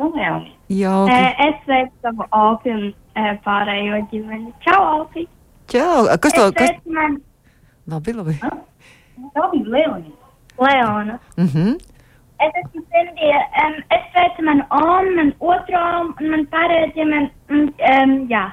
Nu, 0.00 0.10
jā. 0.16 0.36
Jauki. 0.72 1.18
Es 1.46 1.58
sveicu 1.66 1.92
savu 2.06 2.26
Alpi 2.32 2.72
un 2.72 2.86
pārējo 3.44 4.04
ģimeni. 4.12 4.54
Čau, 4.64 4.80
Alpi! 4.96 5.26
Čau. 5.70 6.06
Kas 6.18 6.34
to? 6.34 6.48
Es 6.48 6.56
Kas? 6.56 6.78
man 6.90 7.20
Labi, 7.90 8.12
labi. 8.14 8.34
Tā 9.34 9.46
bija 9.52 9.66
Leonija. 9.74 10.16
Leona. 10.60 11.18
Mhm. 11.36 11.78
Es 12.40 12.54
esmu 12.62 12.80
Sindija. 12.88 13.40
Um, 13.62 13.74
es 13.92 14.06
sveicu 14.12 14.44
manu 14.46 14.64
omu, 14.72 15.10
man 15.18 15.32
otru 15.40 15.76
omu 15.80 16.14
un 16.20 16.30
man 16.34 16.46
pārējo 16.52 16.92
ģimeni. 16.96 17.30
Um, 17.52 18.14
jā. 18.30 18.46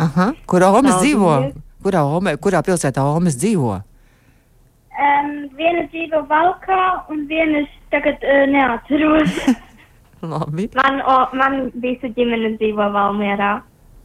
Aha. 0.00 0.30
Kur 0.48 0.64
Omas 0.68 0.96
Paldies. 0.96 1.06
dzīvo? 1.06 1.32
Kurā, 1.84 2.02
ome, 2.04 2.34
kurā 2.36 2.60
pilsētā 2.64 3.04
Omas 3.08 3.38
dzīvo? 3.40 3.78
Um, 5.00 5.32
viena 5.56 5.86
dzīvo 5.88 6.26
Valkā 6.28 6.82
un 7.12 7.24
viena 7.30 7.62
es 7.64 7.72
tagad 7.94 8.20
uh, 8.20 8.44
neatceros. 8.52 9.40
Labi. 10.32 10.68
man, 10.76 11.00
o, 11.00 11.16
man 11.40 11.58
visu 11.80 12.10
ģimene 12.12 12.52
dzīvo 12.60 12.90
Valmierā. 12.92 13.54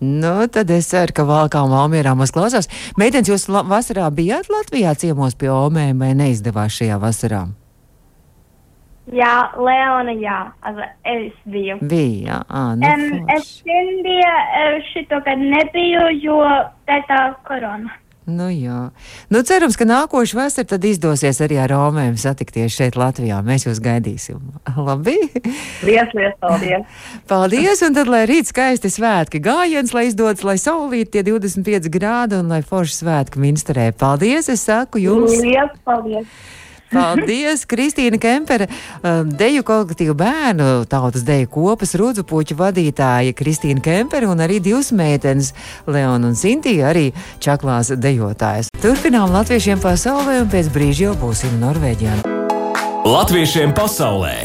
Nu, 0.05 0.37
tad 0.51 0.71
es 0.71 0.87
ceru, 0.91 1.11
ka 1.15 1.27
Valkā 1.27 1.65
un 1.65 1.75
Valmierā 1.75 2.15
mums 2.15 2.31
klausās. 2.35 2.71
Meitenes, 2.99 3.31
jūs 3.31 3.47
la 3.51 3.65
vasarā 3.67 4.07
bijāt 4.15 4.47
Latvijā 4.51 4.95
ciemos 4.99 5.35
pie 5.39 5.51
Omēm 5.51 5.99
vai 5.99 6.13
neizdevās 6.15 6.79
šajā 6.79 6.99
vasarā? 7.03 7.45
Jā, 9.13 9.33
Leona, 9.61 10.15
jā. 10.17 10.39
Also, 10.65 10.87
es 11.05 11.33
biju. 11.45 11.77
Bija, 11.85 12.39
ā, 12.49 12.63
nu, 12.79 12.87
Um, 12.89 13.29
es. 13.35 13.51
Sindija 13.61 14.33
uh, 14.33 14.79
šito 14.93 15.21
gadu 15.25 15.51
nebiju, 15.51 16.07
jo 16.23 16.41
tā 16.87 16.97
ir 17.01 17.05
tā 17.11 17.21
korona. 17.45 17.93
Nu, 18.25 18.47
jā. 18.49 18.89
Nu, 19.29 19.43
cerams, 19.45 19.75
ka 19.77 19.85
nākošu 19.85 20.39
vasaru 20.39 20.65
tad 20.71 20.85
izdosies 20.89 21.37
arī 21.45 21.59
ar 21.61 21.75
Omēm 21.77 22.15
satikties 22.17 22.73
šeit 22.73 22.97
Latvijā. 22.97 23.37
Mēs 23.45 23.67
jūs 23.67 23.77
gaidīsim. 23.85 24.39
Labi? 24.87 25.13
Lies, 25.85 26.09
lies, 26.17 26.33
paldies! 26.41 26.89
Paldies, 27.29 27.85
un 27.85 27.93
tad, 27.93 28.09
lai 28.09 28.23
rīt 28.25 28.49
skaisti 28.49 28.89
svētki 28.89 29.43
gājiens, 29.45 29.93
lai 29.93 30.07
izdodas, 30.09 30.41
lai 30.47 30.57
saulīt 30.57 31.13
tie 31.13 31.21
25 31.27 31.91
grādi 31.93 32.41
un 32.41 32.49
lai 32.49 32.63
forši 32.65 33.03
svētki 33.03 33.45
minsterē. 33.45 33.91
Paldies, 33.93 34.49
es 34.49 34.65
saku 34.65 35.05
jums! 35.05 35.37
Lies, 35.45 35.77
paldies! 35.85 36.25
Paldies, 36.95 37.65
Kristīna 37.67 38.19
Kempere, 38.21 38.69
um, 39.03 39.27
deju 39.35 39.65
kolektīvu 39.67 40.15
bērnu 40.15 40.69
tautas 40.87 41.25
deju 41.27 41.49
kopas 41.51 41.95
rudzu 41.99 42.23
puķu 42.27 42.55
vadītāja 42.59 43.35
Kristīna 43.35 43.83
Kempere 43.83 44.29
un 44.31 44.39
arī 44.43 44.61
divas 44.63 44.93
meitenes, 44.95 45.51
Leona 45.87 46.31
un 46.31 46.39
Sintija, 46.39 46.93
arī 46.93 47.09
čaklās 47.43 47.91
dejotājas. 47.91 48.71
Turpinām 48.79 49.35
latviešiem 49.35 49.83
pasaulē 49.83 50.39
un 50.45 50.51
pēc 50.51 50.71
brīža 50.71 51.09
jau 51.09 51.15
būsim 51.25 51.59
Norvēģijā. 51.59 52.21
Latviešiem 53.05 53.75
pasaulē 53.75 54.35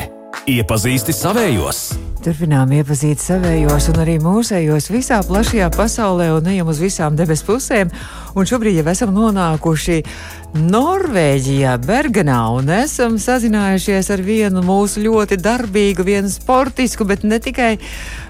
iepazīsti 0.51 1.15
savējos! 1.15 1.85
Turpinām 2.21 2.69
iepazīt 2.77 3.17
savējos 3.23 3.87
un 3.95 4.03
arī 4.03 4.19
mūsējos 4.21 4.91
visā 4.93 5.23
plašajā 5.25 5.71
pasaulē 5.73 6.27
un 6.37 6.51
ejam 6.53 6.69
uz 6.69 6.77
visām 6.83 7.17
debes 7.17 7.41
pusēm. 7.47 7.89
Un 8.37 8.45
šobrīd 8.45 8.77
jau 8.77 8.91
esam 8.93 9.15
nonākuši 9.17 10.03
Norvēģijā, 10.51 11.77
Bergenā, 11.87 12.41
un 12.59 12.73
esam 12.75 13.21
sazinājušies 13.23 14.09
ar 14.11 14.23
vienu 14.27 14.65
mūsu 14.67 14.99
ļoti 15.05 15.37
darbīgu, 15.39 16.03
vienu 16.03 16.27
sportisku, 16.33 17.07
bet 17.07 17.23
ne 17.23 17.39
tikai 17.39 17.77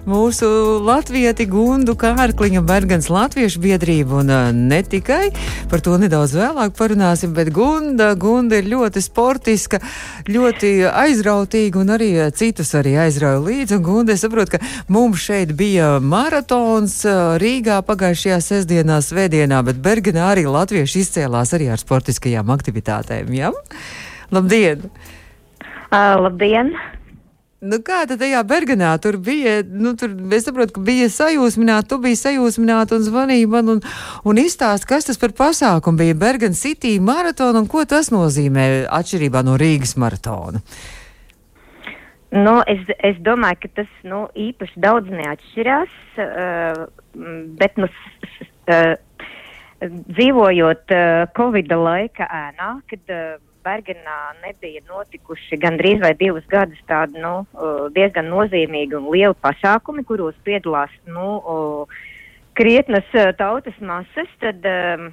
mūsu 0.04 0.46
latvieti 0.84 1.46
Gundu 1.48 1.94
Kārkliņu 1.96 2.60
Bergens 2.68 3.08
Latviešu 3.12 3.62
biedrību, 3.64 4.20
un 4.20 4.32
uh, 4.32 4.50
ne 4.52 4.82
tikai 4.84 5.30
par 5.72 5.80
to 5.84 5.96
nedaudz 6.00 6.34
vēlāk 6.36 6.76
parunāsim, 6.76 7.32
bet 7.36 7.52
Gunda, 7.56 8.12
Gunda 8.20 8.60
ir 8.60 8.68
ļoti 8.68 9.00
sportiska, 9.04 9.80
ļoti 10.28 10.74
aizrautīga 10.92 11.80
un 11.80 11.94
arī 11.96 12.10
uh, 12.18 12.28
citus 12.36 12.74
arī 12.76 12.98
aizrauja 13.00 13.40
līdzi, 13.46 13.78
un 13.78 13.86
Gunda, 13.86 14.16
es 14.16 14.24
saprotu, 14.26 14.58
ka 14.58 14.92
mums 14.92 15.24
šeit 15.24 15.54
bija 15.56 15.94
maratons 16.04 16.98
uh, 17.08 17.38
Rīgā 17.40 17.80
pagājušajā 17.88 18.40
sestdienā, 18.44 19.00
svētdienā, 19.04 19.64
bet 19.64 19.80
Bergenā 19.80 20.30
arī 20.34 20.44
latvieši 20.52 21.04
izcēlās 21.04 21.56
arī 21.56 21.72
ar 21.72 21.80
sportiskajām 22.10 22.50
aktivitātēm, 22.50 23.30
ja? 23.34 23.52
Labdien! 24.30 24.90
Uh, 25.90 26.18
labdien! 26.20 26.74
Nu, 27.60 27.76
kā 27.84 28.06
tad 28.08 28.22
tajā 28.22 28.40
Bergenā 28.48 28.94
tur 29.02 29.18
bija? 29.20 29.60
Nu, 29.62 29.92
tur, 29.94 30.14
es 30.32 30.46
saprotu, 30.46 30.78
ka 30.78 30.80
bija 30.80 31.10
sajūsmināta, 31.12 31.90
tu 31.90 31.98
biji 32.00 32.16
sajūsmināta 32.16 32.96
un 32.96 33.04
zvanīja 33.04 33.50
man 33.52 33.68
un, 33.68 33.82
un 34.24 34.40
izstāst, 34.40 34.86
kas 34.88 35.04
tas 35.04 35.20
par 35.20 35.34
pasākumu 35.36 36.00
bija 36.00 36.16
Bergen 36.16 36.56
City 36.56 36.96
maratona 37.00 37.60
un 37.60 37.68
ko 37.68 37.84
tas 37.84 38.08
nozīmē 38.10 38.86
atšķirībā 38.88 39.44
no 39.44 39.58
Rīgas 39.60 39.98
maratona. 40.00 40.62
Nu, 42.32 42.62
es, 42.70 42.80
es 43.04 43.20
domāju, 43.26 43.60
ka 43.66 43.72
tas 43.82 43.92
nu, 44.08 44.24
īpaši 44.38 44.80
daudz 44.80 45.12
neatšķirās, 45.12 45.94
uh, 46.24 46.84
bet 47.60 47.76
nu, 47.76 47.90
uh, 47.90 48.94
dzīvojot 49.80 50.92
uh, 50.94 51.28
Covid 51.36 51.72
laika 51.72 52.28
ēnā, 52.28 52.72
kad 52.90 53.14
uh, 53.14 53.38
Bergenā 53.64 54.18
nebija 54.40 54.80
notikuši 54.88 55.58
gandrīz 55.60 56.00
vai 56.00 56.14
divus 56.16 56.46
gadus 56.48 56.80
tādi 56.88 57.20
nu, 57.20 57.42
uh, 57.56 57.88
diezgan 57.96 58.30
nozīmīgi 58.32 58.96
un 58.96 59.10
lieli 59.12 59.36
pasākumi, 59.44 60.04
kuros 60.08 60.36
piedalās 60.44 60.92
nu, 61.08 61.26
uh, 61.40 62.00
krietnas 62.56 63.08
uh, 63.16 63.32
tautas 63.36 63.76
masas, 63.84 64.32
tad, 64.40 64.64
um, 64.64 65.10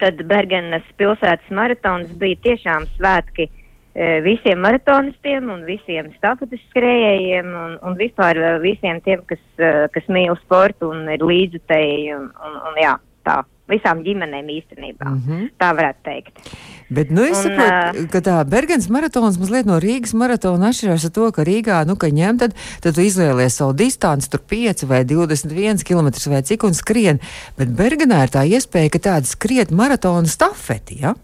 tad 0.00 0.20
Bergenas 0.28 0.84
pilsētas 0.98 1.48
maratons 1.54 2.10
bija 2.20 2.38
tiešām 2.44 2.86
svētki 2.96 3.46
eh, 3.46 4.18
visiem 4.24 4.60
maratonistiem 4.64 5.50
un 5.52 5.64
visiem 5.68 6.10
stafetes 6.16 6.62
skrējējiem 6.72 7.52
un, 7.62 7.76
un 7.86 7.98
vispār 7.98 8.40
eh, 8.40 8.56
visiem 8.64 9.00
tiem, 9.06 9.22
kas, 9.30 9.42
eh, 9.60 9.84
kas 9.94 10.08
mīl 10.12 10.34
sportu 10.42 10.90
un 10.92 11.06
ir 11.12 11.22
līdzutēji 11.24 12.16
un, 12.16 12.30
un, 12.48 12.58
un 12.70 12.80
jā, 12.82 12.96
tā, 13.26 13.42
visām 13.70 14.02
ģimenēm 14.06 14.48
īstenībā. 14.56 15.08
Mm 15.10 15.22
-hmm. 15.26 15.46
Tā 15.58 15.70
varētu 15.76 16.02
teikt. 16.04 16.40
Bet, 16.88 17.10
nu, 17.10 17.24
es 17.26 17.40
saprotu, 17.42 18.06
ka 18.12 18.20
tā 18.22 18.36
Bergens 18.46 18.88
maratons 18.88 19.38
mazliet 19.42 19.66
no 19.66 19.80
Rīgas 19.82 20.14
maratona 20.14 20.70
atšķirās 20.70 21.06
ar 21.08 21.12
to, 21.18 21.30
ka 21.34 21.42
Rīgā, 21.42 21.80
nu, 21.86 21.96
ka 21.96 22.06
ņem, 22.06 22.38
tad, 22.38 22.54
tad 22.82 22.94
tu 22.94 23.02
izvēlies 23.02 23.58
savu 23.58 23.72
distanci, 23.72 24.30
tur 24.30 24.40
5 24.40 24.86
vai 24.86 25.02
21 25.04 25.82
km 25.82 26.30
vai 26.30 26.42
cik 26.42 26.62
un 26.64 26.74
skrien. 26.74 27.18
Bet 27.58 27.74
Bergenā 27.74 28.22
ir 28.22 28.30
tā 28.30 28.46
iespēja, 28.46 28.90
ka 28.90 28.98
tāda 28.98 29.26
skriet 29.26 29.70
maratona 29.70 30.30
stafeti, 30.30 31.02
ja? 31.02 31.14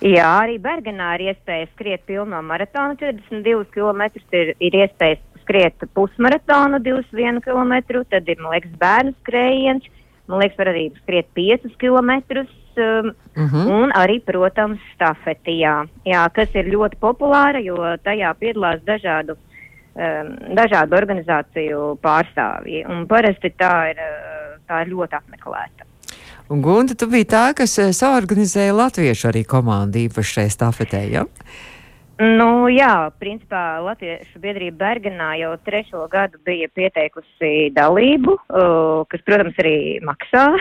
Jā, 0.00 0.28
arī 0.44 0.58
Bergenā 0.60 1.14
ir 1.16 1.32
iespēja 1.32 1.68
skriet 1.74 2.02
pilno 2.08 2.42
maratonu 2.42 2.96
42 3.00 3.64
km, 3.72 4.02
ir, 4.32 4.54
ir 4.60 4.80
iespēja 4.84 5.20
skriet 5.46 5.86
pusmaratonu 5.94 6.80
21 6.82 7.40
km, 7.44 8.02
tad 8.10 8.28
ir, 8.28 8.40
man 8.40 8.56
liekas, 8.56 8.74
bērnu 8.80 9.14
skrējiens, 9.22 9.86
man 10.28 10.42
liekas, 10.42 10.58
arī 10.66 10.90
skriet 11.02 11.28
5 11.34 11.76
km. 11.80 12.44
Um, 12.76 13.14
Uh 13.36 13.52
-huh. 13.52 13.66
Un 13.82 13.90
arī, 13.92 14.20
protams, 14.24 14.78
stafeti, 14.94 15.60
jā, 16.04 16.28
kas 16.32 16.48
ir 16.54 16.64
ļoti 16.64 16.96
populāra, 17.00 17.58
jo 17.64 17.76
tajā 18.04 18.34
piedalās 18.34 18.80
dažādu, 18.84 19.32
um, 19.32 20.36
dažādu 20.56 20.96
organizāciju 20.96 21.98
pārstāvji. 22.02 22.84
Un 22.88 23.06
parasti 23.06 23.52
tā 23.58 23.90
ir, 23.90 23.96
uh, 23.96 24.60
tā 24.68 24.82
ir 24.82 24.92
ļoti 24.92 25.16
apmeklēta. 25.16 25.84
Un 26.48 26.62
Gunta, 26.62 26.94
tu 26.94 27.08
biji 27.10 27.26
tā, 27.26 27.54
kas 27.58 27.72
eh, 27.82 27.88
saorganizēja 27.90 28.74
latviešu 28.76 29.32
arī 29.32 29.42
komandu 29.44 29.98
īpaši 29.98 30.36
šai 30.36 30.50
stafetē, 30.50 31.00
ja? 31.10 31.24
Nu, 32.16 32.64
jā, 32.72 33.10
principā 33.20 33.76
Latviešu 33.84 34.40
biedrība 34.40 34.78
Bergenā 34.80 35.34
jau 35.36 35.50
trešo 35.66 36.06
gadu 36.08 36.38
bija 36.48 36.70
pieteikusi 36.72 37.68
dalību, 37.76 38.32
uh, 38.32 39.02
kas, 39.12 39.20
protams, 39.26 39.58
arī 39.60 40.00
maksā. 40.00 40.46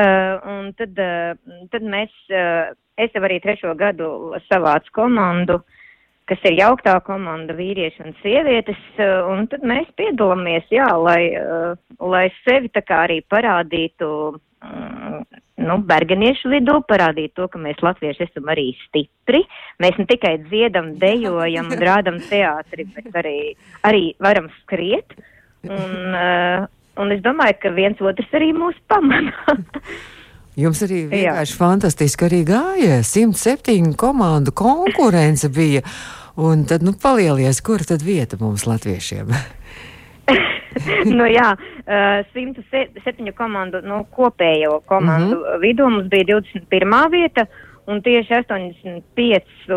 uh, 0.00 0.70
tad, 0.78 0.96
uh, 0.96 1.66
tad 1.74 1.84
mēs, 1.84 2.14
uh, 2.32 2.72
es 2.96 3.12
jau 3.12 3.20
arī 3.28 3.36
trešo 3.44 3.74
gadu 3.76 4.08
savācu 4.46 4.96
komandu, 4.96 5.58
kas 6.30 6.40
ir 6.48 6.56
jauktā 6.62 6.96
komanda 7.04 7.52
vīrieši 7.58 8.06
un 8.06 8.16
sievietes, 8.22 8.80
uh, 8.96 9.28
un 9.28 9.44
tad 9.52 9.68
mēs 9.68 9.92
piedalāmies, 10.00 10.64
jā, 10.72 10.88
lai, 10.96 11.34
uh, 11.36 11.76
lai 12.00 12.30
sevi 12.46 12.72
tā 12.72 12.80
kā 12.80 13.04
arī 13.10 13.20
parādītu. 13.28 14.08
mm, 14.64 14.91
Nu, 15.62 15.78
Bergeniešu 15.86 16.50
vidū 16.52 16.78
parādīt 16.88 17.34
to, 17.38 17.46
ka 17.50 17.60
mēs 17.62 17.80
latvieši 17.84 18.26
esam 18.26 18.50
arī 18.52 18.70
stipri. 18.84 19.42
Mēs 19.82 19.98
ne 20.00 20.06
tikai 20.10 20.36
dziedam, 20.48 20.94
dejojam 21.00 21.70
un 21.72 21.84
rādam 21.88 22.18
teātri, 22.28 22.86
bet 22.94 23.18
arī, 23.22 23.36
arī 23.88 24.04
varam 24.22 24.48
skriet. 24.62 25.14
Un, 25.62 26.16
uh, 26.18 26.64
un 27.02 27.14
es 27.14 27.22
domāju, 27.24 27.60
ka 27.62 27.74
viens 27.76 28.00
otrs 28.02 28.34
arī 28.38 28.50
mūs 28.56 28.78
pamana. 28.90 29.34
Jums 30.62 30.82
arī 30.84 31.06
vienkārši 31.08 31.54
fantastiski 31.56 32.26
arī 32.28 32.42
gāja. 32.48 32.98
107 33.06 33.94
komandu 33.96 34.52
konkurence 34.52 35.48
bija. 35.48 35.80
Un 36.42 36.66
tad, 36.68 36.84
nu, 36.84 36.92
palielies, 36.96 37.60
kur 37.64 37.84
tad 37.84 38.04
vieta 38.04 38.38
mums 38.40 38.66
latviešiem? 38.68 39.32
nu, 41.18 41.26
jā, 41.30 41.52
uh, 41.56 42.22
107 42.32 43.32
komandu, 43.36 43.82
nu, 43.84 44.04
kopējo 44.16 44.80
komandu 44.86 45.36
mm 45.36 45.44
-hmm. 45.44 45.60
vidū 45.64 45.90
mums 45.90 46.08
bija 46.08 46.24
21. 46.24 47.10
vieta. 47.10 47.46
Un 47.90 47.98
tieši 47.98 48.36
85 48.46 49.72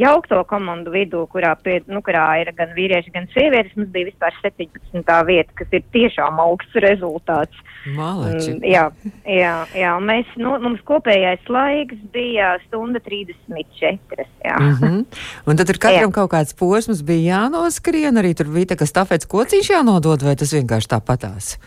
jaukto 0.00 0.38
komandu 0.48 0.92
vidū, 0.94 1.26
kurā, 1.28 1.52
pie, 1.60 1.82
nu, 1.92 2.00
kurā 2.04 2.24
ir 2.40 2.48
gan 2.56 2.72
vīrieši, 2.72 3.12
gan 3.12 3.26
sievietes, 3.34 3.74
mums 3.76 3.90
bija 3.92 4.08
vispār 4.08 4.38
17. 4.40 5.18
vieta, 5.28 5.52
kas 5.60 5.76
ir 5.76 5.84
tiešām 5.92 6.40
augsts 6.40 6.80
rezultāts. 6.80 7.60
Māleči. 7.92 8.54
Mm, 8.54 8.64
jā, 8.72 8.86
jā, 9.28 9.52
jā, 9.76 9.92
mēs, 10.00 10.32
nu, 10.40 10.54
mums 10.64 10.80
kopējais 10.88 11.44
laiks 11.52 12.00
bija 12.14 12.54
stunda 12.64 13.02
34. 13.04 14.26
Jā. 14.46 14.56
Mm 14.56 14.72
-hmm. 14.80 15.04
Un 15.46 15.56
tad 15.56 15.68
ir 15.68 15.78
katram 15.78 16.10
jā. 16.10 16.14
kaut 16.14 16.32
kāds 16.32 16.56
posms 16.56 17.02
bija 17.04 17.36
jānoskrien, 17.36 18.16
arī 18.16 18.32
tur 18.34 18.48
bija 18.48 18.72
tā, 18.72 18.78
ka 18.78 18.86
stafets 18.86 19.28
kociņš 19.28 19.70
jānodod, 19.76 20.24
vai 20.24 20.36
tas 20.36 20.54
vienkārši 20.54 20.88
tāpatās? 20.88 21.58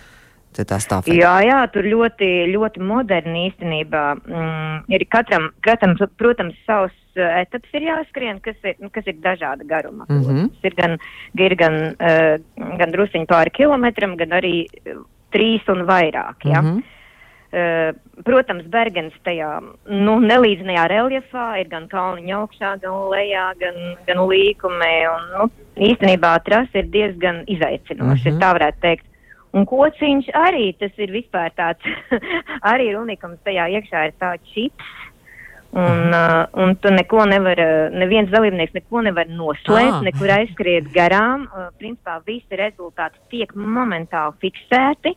Tā 0.63 0.79
stāvēt? 0.79 1.11
Jā, 1.13 1.41
jā, 1.43 1.59
tur 1.73 1.83
ļoti, 1.83 2.47
ļoti 2.53 2.79
moderni 2.79 3.49
īstenībā. 3.49 4.05
Mm, 4.27 4.85
ir 4.95 5.05
katram, 5.11 5.49
katram, 5.61 5.97
protams, 6.17 6.55
savs 6.65 6.93
etaps 7.15 7.75
ir 7.75 7.87
jāskrien, 7.87 8.39
kas 8.43 8.55
ir, 8.63 8.75
kas 8.91 9.07
ir 9.07 9.19
dažāda 9.23 9.67
garuma. 9.67 10.05
Mm 10.09 10.23
-hmm. 10.23 10.49
Ir 10.63 10.73
gan, 10.75 10.97
ir 11.37 11.55
gan, 11.55 11.95
uh, 11.99 12.39
gan 12.77 12.91
drusiņi 12.91 13.25
pāri 13.25 13.51
kilometram, 13.51 14.17
gan 14.17 14.29
arī 14.29 14.65
uh, 14.65 15.03
trīs 15.31 15.61
un 15.67 15.85
vairāk. 15.85 16.45
Ja? 16.45 16.61
Mm 16.61 16.67
-hmm. 16.67 16.83
Uh, 17.55 17.95
protams, 18.23 18.65
Bergens 18.67 19.13
tajā 19.23 19.61
nu, 19.87 20.19
nelīdzinājā 20.19 20.87
reljefā 20.87 21.59
ir 21.61 21.67
gan 21.67 21.87
kalniņa 21.87 22.35
augšā, 22.35 22.81
gan 22.81 22.91
lejā, 23.11 23.53
gan, 23.59 23.75
gan 24.07 24.17
līkumē. 24.17 24.95
Un, 25.15 25.21
nu, 25.37 25.49
īstenībā 25.77 26.39
trasa 26.43 26.77
ir 26.77 26.89
diezgan 26.91 27.43
izaicinoša, 27.47 28.29
mm 28.29 28.35
-hmm. 28.35 28.41
tā 28.41 28.53
varētu 28.53 28.77
teikt. 28.81 29.05
Un 29.55 29.63
kociņš 29.69 30.33
arī 30.35 30.69
tas 30.79 30.93
ir 30.99 31.13
vispār 31.15 31.53
tāds, 31.55 31.85
arī 32.71 32.91
ir 32.91 32.99
unikums 32.99 33.39
tajā 33.47 33.69
iekšā 33.77 34.07
ir 34.09 34.15
tāds 34.19 34.55
čips. 34.55 34.93
Un, 35.75 36.13
uh, 36.15 36.45
un 36.63 36.77
tu 36.79 36.91
neko 36.91 37.25
nevar, 37.27 37.59
neviens 37.91 38.29
dalībnieks 38.31 38.77
neko 38.77 39.01
nevar 39.03 39.27
noslēpt, 39.27 39.97
ah. 39.97 40.03
nekur 40.07 40.31
aizskriet 40.37 40.87
garām. 40.95 41.49
Uh, 41.49 41.67
principā 41.79 42.21
visi 42.27 42.59
rezultāti 42.59 43.19
tiek 43.33 43.51
momentāli 43.59 44.39
fiksēti. 44.43 45.15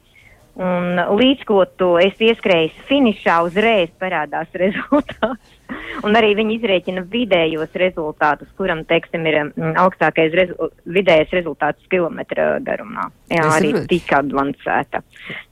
Un 0.59 0.99
līdz 0.99 1.45
ko 1.47 1.63
tu 1.79 1.93
esi 2.03 2.33
ieskrējis 2.33 2.83
finišā, 2.89 3.39
uzreiz 3.47 3.95
parādās 4.03 4.51
rezultāts. 4.65 5.58
Un 6.07 6.17
arī 6.19 6.31
viņi 6.39 6.59
izrēķina 6.59 7.03
vidējos 7.11 7.75
rezultātus, 7.81 8.51
kuram, 8.59 8.85
teiksim, 8.89 9.27
ir 9.29 9.39
mm, 9.43 9.75
augstākais 9.83 10.35
rezu, 10.37 10.71
vidējais 10.87 11.35
rezultāts 11.35 11.91
kilometra 11.93 12.51
garumā. 12.65 13.09
Jā, 13.33 13.43
es 13.43 13.59
arī 13.59 13.73
tik 13.91 14.13
advancēta. 14.17 15.03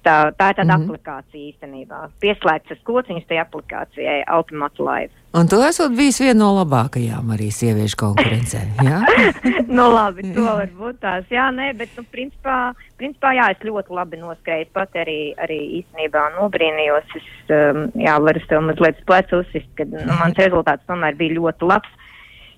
Tā, 0.06 0.16
tā 0.38 0.50
ir 0.52 0.58
tāda 0.60 0.64
mm 0.64 0.70
-hmm. 0.70 0.84
aplikācija 0.86 1.50
īstenībā. 1.50 2.00
Pieslēgts 2.22 2.68
tas 2.68 2.82
kociņš 2.86 3.26
tajā 3.26 3.46
aplikācijai 3.48 4.22
Ultimate 4.36 4.82
Live. 4.82 5.25
Un 5.34 5.48
tu 5.50 5.58
esat 5.60 5.92
bijis 5.92 6.20
viena 6.22 6.38
no 6.38 6.52
labākajām 6.56 7.32
arī 7.34 7.48
sieviešu 7.52 7.98
konkurencē. 8.00 8.62
Jā, 8.86 9.00
nu, 9.76 9.88
labi, 9.92 10.24
to 10.32 10.44
var 10.46 10.70
būt 10.78 11.00
tās. 11.02 11.26
Jā, 11.32 11.48
nē, 11.52 11.72
bet, 11.76 11.90
nu, 11.98 12.06
principā, 12.14 12.56
principā 13.00 13.34
jā, 13.36 13.50
es 13.52 13.66
ļoti 13.66 13.96
labi 13.98 14.20
noskrēju. 14.22 14.70
Pat 14.76 14.96
arī, 15.02 15.34
arī 15.42 15.58
īstenībā 15.82 16.22
nobrīnījos. 16.38 17.18
Es, 17.20 17.28
um, 17.52 17.82
jā, 18.00 18.16
varu 18.22 18.44
sev 18.46 18.64
mazliet 18.70 19.02
plecu 19.10 19.42
uzsist, 19.42 19.68
kad 19.76 19.92
nu, 19.92 20.06
mans 20.08 20.40
rezultāts 20.40 20.86
tomēr 20.88 21.18
bija 21.18 21.36
ļoti 21.40 21.68
labs. 21.68 22.12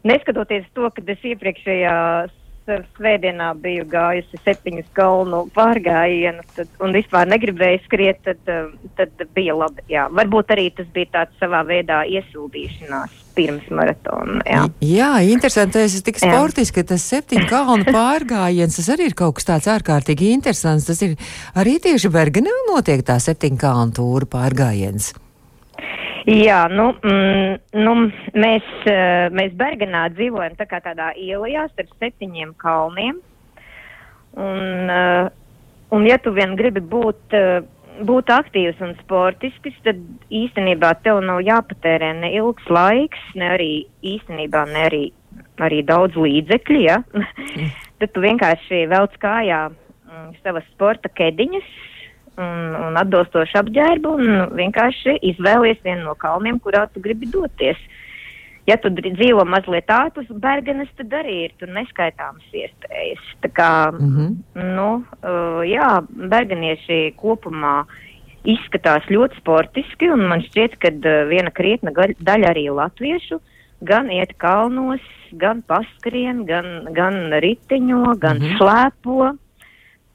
Neskatoties 0.06 0.68
to, 0.78 0.86
ka 0.94 1.02
es 1.10 1.24
iepriekšējā 1.32 1.96
svētdienā 2.96 3.52
biju 3.62 3.86
gājusi 3.90 4.40
septiņus 4.44 4.90
kalnu 4.96 5.44
pārgājienus 5.56 6.48
tad, 6.56 6.70
un 6.84 6.96
vispār 6.96 7.28
negribēju 7.30 7.84
skriet, 7.86 8.20
tad, 8.26 8.74
tad 8.98 9.24
bija 9.36 9.56
labi. 9.58 9.84
Jā. 9.92 10.08
Varbūt 10.14 10.52
arī 10.54 10.68
tas 10.76 10.88
bija 10.94 11.12
tāds 11.20 11.40
savā 11.42 11.62
veidā 11.68 12.02
iesildīšanās 12.08 13.24
pirms 13.38 13.68
maratona. 13.70 14.40
Jā, 14.48 14.64
jā 14.82 15.12
interesanti. 15.30 15.84
Es 15.84 15.94
esmu 15.94 16.08
tik 16.08 16.20
sportiski, 16.24 16.80
ka 16.80 16.94
tas 16.94 17.06
septiņu 17.12 17.46
kalnu 17.50 17.86
pārgājiens, 17.94 18.80
tas 18.80 18.90
arī 18.94 19.12
ir 19.12 19.16
kaut 19.18 19.38
kas 19.38 19.48
tāds 19.52 19.70
ārkārtīgi 19.78 20.32
interesants. 20.34 20.88
Tas 20.90 21.02
ir 21.06 21.14
arī 21.58 21.78
tieši 21.84 22.10
Bergenē 22.12 22.54
notiek 22.72 23.04
tā 23.06 23.20
septiņu 23.22 23.62
kalnu 23.62 23.98
tūra 24.00 24.30
pārgājiens. 24.34 25.12
Jā, 26.28 26.66
nu, 26.68 26.90
mm, 26.92 27.54
nu 27.80 27.92
mēs, 28.36 28.66
eh, 28.84 29.30
mēs 29.32 29.54
Bergenā 29.56 30.10
dzīvojam 30.12 30.58
tā 30.58 30.66
kā 30.68 30.82
tādā 30.84 31.14
ielā 31.16 31.64
starp 31.72 31.94
septiņiem 31.96 32.52
kalniem. 32.60 33.22
Un, 34.36 34.90
uh, 34.92 35.30
un 35.90 36.04
ja 36.06 36.18
tu 36.18 36.30
vien 36.36 36.52
gribi 36.54 36.80
būt, 36.84 37.32
uh, 37.32 37.64
būt 38.04 38.28
aktīvs 38.30 38.78
un 38.84 38.92
sportisks, 39.00 39.74
tad 39.82 39.96
īstenībā 40.30 40.92
tev 41.02 41.22
nav 41.24 41.40
jāpatērē 41.42 42.12
ne 42.20 42.30
ilgs 42.36 42.68
laiks, 42.68 43.18
ne 43.34 43.48
arī 43.56 43.72
īstenībā 44.04 44.66
ne 44.68 44.84
arī, 44.90 45.02
arī 45.64 45.80
daudz 45.82 46.14
līdzekļu. 46.14 46.80
Ja? 46.84 47.00
Mm. 47.16 47.72
tad 47.98 48.12
tu 48.12 48.20
vienkārši 48.20 48.84
velc 48.92 49.16
kājā 49.18 49.70
mm, 49.72 50.30
savas 50.44 50.68
sporta 50.74 51.08
kediņas, 51.08 51.72
un, 52.38 52.74
un 52.88 52.98
atbilstošu 53.00 53.58
apģērbu 53.62 54.12
un 54.18 54.42
vienkārši 54.58 55.18
izvēlies 55.32 55.80
vienu 55.84 56.06
no 56.06 56.14
kalniem, 56.18 56.60
kurā 56.62 56.86
tu 56.92 57.02
gribi 57.04 57.30
doties. 57.32 57.78
Ja 58.68 58.76
tu 58.76 58.90
dzīvo 58.92 59.46
mazliet 59.48 59.88
ārpus 59.88 60.28
Bergenes, 60.42 60.90
tad 60.98 61.14
arī 61.16 61.38
ir 61.46 61.54
tur 61.60 61.70
neskaitāmas 61.72 62.44
iespējas. 62.52 63.22
Tā 63.44 63.48
kā, 63.56 63.70
mm 63.92 64.10
-hmm. 64.16 64.34
nu, 64.76 64.88
uh, 65.22 65.62
jā, 65.64 66.04
bergenieši 66.04 67.14
kopumā 67.16 67.86
izskatās 68.44 69.08
ļoti 69.08 69.40
sportiski, 69.40 70.10
un 70.10 70.26
man 70.28 70.44
šķiet, 70.44 70.76
ka 70.78 70.92
uh, 70.92 71.28
viena 71.28 71.50
krietna 71.50 71.90
daļa 72.20 72.50
arī 72.52 72.68
latviešu 72.68 73.40
gan 73.80 74.10
iet 74.10 74.36
kalnos, 74.36 75.00
gan 75.32 75.62
paskrien, 75.62 76.44
gan, 76.44 76.88
gan 76.92 77.32
riteņo, 77.40 78.18
gan 78.18 78.38
mm 78.38 78.44
-hmm. 78.44 78.58
slēpo. 78.58 79.36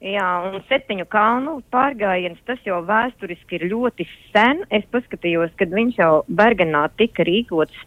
Jā, 0.04 0.28
un 0.50 0.60
septiņu 0.68 1.06
kalnu 1.08 1.62
pārgājiens, 1.72 2.40
tas 2.44 2.60
jau 2.68 2.82
vēsturiski 2.84 3.56
ir 3.56 3.70
ļoti 3.72 4.04
sen. 4.34 4.66
Es 4.68 4.84
paskatījos, 4.92 5.54
kad 5.56 5.72
viņš 5.72 6.00
jau 6.02 6.12
Bergenā 6.28 6.90
tika 7.00 7.24
rīkots 7.24 7.78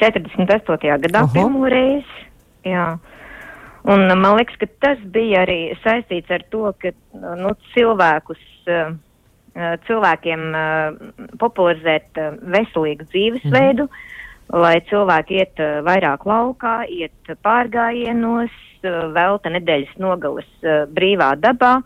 48. 0.00 0.90
gadā 1.04 1.22
Aha. 1.22 1.30
pirmo 1.30 1.70
reizi. 1.70 2.26
Jā. 2.66 2.96
Un 3.86 4.02
man 4.10 4.34
liekas, 4.40 4.58
ka 4.58 4.66
tas 4.82 4.98
bija 5.14 5.44
arī 5.46 5.60
saistīts 5.84 6.30
ar 6.34 6.42
to, 6.50 6.64
ka 6.82 6.90
nu, 7.38 7.54
cilvēkus, 7.70 8.42
eh, 8.66 8.90
cilvēkiem 9.86 10.44
eh, 10.58 10.98
popularizēt 11.38 12.18
eh, 12.18 12.34
veselīgu 12.56 13.06
dzīvesveidu, 13.14 13.86
mhm. 13.86 14.58
lai 14.58 14.74
cilvēki 14.90 15.38
iet 15.38 15.64
vairāk 15.86 16.26
laukā, 16.26 16.76
iet 16.90 17.34
pārgājienos, 17.46 18.50
uh, 18.50 18.71
velta 19.14 19.52
nedēļas 19.52 19.98
nogalas 20.02 20.48
uh, 20.62 20.84
brīvā 20.92 21.32
dabā, 21.40 21.80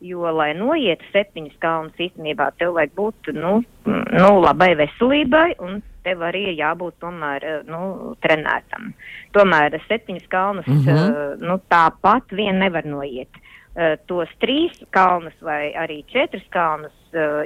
jo, 0.00 0.24
lai 0.34 0.52
noietu 0.56 1.04
septiņas 1.12 1.58
kalnus, 1.60 2.00
īstenībā 2.00 2.50
tev 2.58 2.74
vajag 2.78 2.96
būt, 2.96 3.32
nu, 3.36 3.60
nu 3.86 4.32
labai 4.40 4.72
veselībai, 4.80 5.54
un 5.60 5.80
tev 6.06 6.24
arī 6.24 6.46
ir 6.50 6.58
jābūt 6.62 6.96
tomēr, 7.04 7.46
uh, 7.46 7.62
nu, 7.68 8.14
trenētam. 8.24 8.92
Tomēr 9.36 9.78
septiņas 9.86 10.28
kalnus, 10.32 10.66
mm 10.66 10.82
-hmm. 10.86 11.46
nu, 11.46 11.60
tāpat 11.68 12.32
vien 12.32 12.58
nevar 12.58 12.84
noiet. 12.86 13.28
Tos 14.10 14.28
trīs 14.42 14.72
kalnus 14.90 15.32
vai 15.40 15.70
arī 15.78 16.02
četras 16.10 16.42
kalnus 16.50 16.92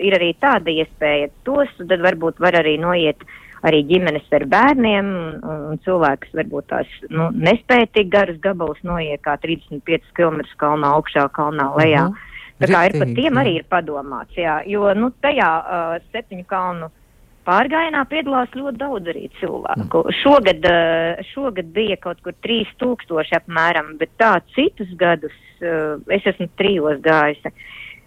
ir 0.01 0.15
arī 0.17 0.33
tāda 0.41 0.73
iespēja. 0.73 1.29
Tos 1.45 1.69
tad 1.77 2.01
varbūt 2.01 2.41
var 2.41 2.57
arī 2.57 2.79
noiet 2.81 3.21
uh, 3.21 3.44
arī 3.65 3.81
ģimenes 3.89 4.27
ar 4.37 4.45
bērniem, 4.53 5.11
un, 5.43 5.63
un 5.73 5.81
cilvēks 5.87 6.35
varbūt 6.37 6.69
tās 6.73 6.91
nu, 7.09 7.31
nespēja 7.33 7.89
tik 7.97 8.11
garus 8.13 8.41
gabalus 8.45 8.81
noiet 8.85 9.23
kā 9.25 9.39
35 9.41 10.13
km 10.19 10.45
kalnā 10.61 10.93
augšā, 10.99 11.29
kalnā 11.37 11.71
lejā. 11.79 12.09
Uh 12.09 12.13
-huh. 12.13 12.31
Tā 12.63 12.69
kā 12.71 12.85
ir 12.87 12.99
par 13.01 13.09
tiem 13.17 13.41
arī 13.41 13.57
ir 13.59 13.65
padomāts, 13.71 14.37
jā, 14.39 14.61
jo 14.71 14.93
nu, 14.95 15.11
tajā 15.25 15.49
uh, 15.59 15.97
septiņu 16.13 16.45
kalnu 16.47 16.91
pārgājienā 17.45 18.05
piedalās 18.09 18.55
ļoti 18.57 18.81
daudz 18.81 19.11
arī 19.13 19.25
cilvēku. 19.41 20.03
Mm. 20.05 20.15
Šogad, 20.23 20.69
uh, 20.71 21.25
šogad 21.33 21.73
bija 21.75 21.97
kaut 21.97 22.23
kur 22.23 22.37
3000 22.47 23.35
apmēram, 23.41 23.97
bet 23.99 24.15
tā 24.23 24.37
citus 24.55 24.93
gadus 25.01 25.35
uh, 25.61 25.99
es 26.15 26.23
esmu 26.31 26.49
trijos 26.61 27.03
gājusi. 27.05 27.53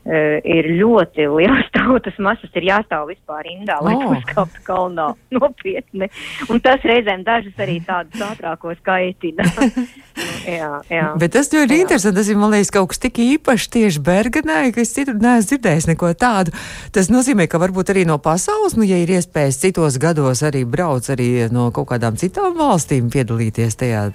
Uh, 0.07 0.37
ir 0.47 0.63
ļoti 0.79 1.25
liels 1.27 1.67
tautas 1.75 2.15
masas, 2.23 2.47
ir 2.55 2.63
jāstāv 2.69 3.09
vispār 3.09 3.41
rindā, 3.43 3.75
lai 3.83 3.91
Oh. 3.97 4.13
uzkāptu 4.15 4.61
kalnā 4.63 5.09
nopietni. 5.35 6.07
Un 6.47 6.61
tas 6.63 6.79
reizēm 6.87 7.25
dažus 7.27 7.57
arī 7.59 7.81
tādus 7.83 8.21
ātrākos 8.23 8.79
kaitina. 8.87 9.43
Jā, 10.47 10.69
jā. 10.87 11.09
Bet 11.19 11.33
tas 11.35 11.49
ļoti 11.51 11.75
Jā. 11.75 11.81
interesanti. 11.83 12.15
Tas 12.21 12.29
ir, 12.31 12.37
man 12.39 12.53
liekas, 12.55 12.71
kaut 12.71 12.87
kas 12.93 13.01
tik 13.03 13.19
īpašs 13.19 13.67
tieši 13.73 13.99
Bergenē, 14.07 14.61
ka 14.71 14.79
es 14.79 14.93
citur 14.95 15.17
neesmu 15.19 15.49
dzirdējis 15.51 15.89
neko 15.91 16.13
tādu. 16.15 16.53
Tas 16.95 17.11
nozīmē, 17.11 17.49
ka 17.51 17.59
varbūt 17.59 17.91
arī 17.91 18.05
no 18.07 18.15
pasaules, 18.23 18.77
nu, 18.79 18.87
ja 18.87 18.95
ir 19.03 19.11
iespējas 19.17 19.59
citos 19.65 19.99
gados 19.99 20.41
arī 20.47 20.63
brauc 20.63 21.03
arī 21.11 21.49
no 21.51 21.67
kaut 21.75 21.91
kādām 21.91 22.15
citām 22.15 22.55
valstīm 22.57 23.11
piedalīties 23.11 23.75
tajā 23.83 24.07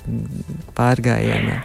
pārgājienā. 0.78 1.60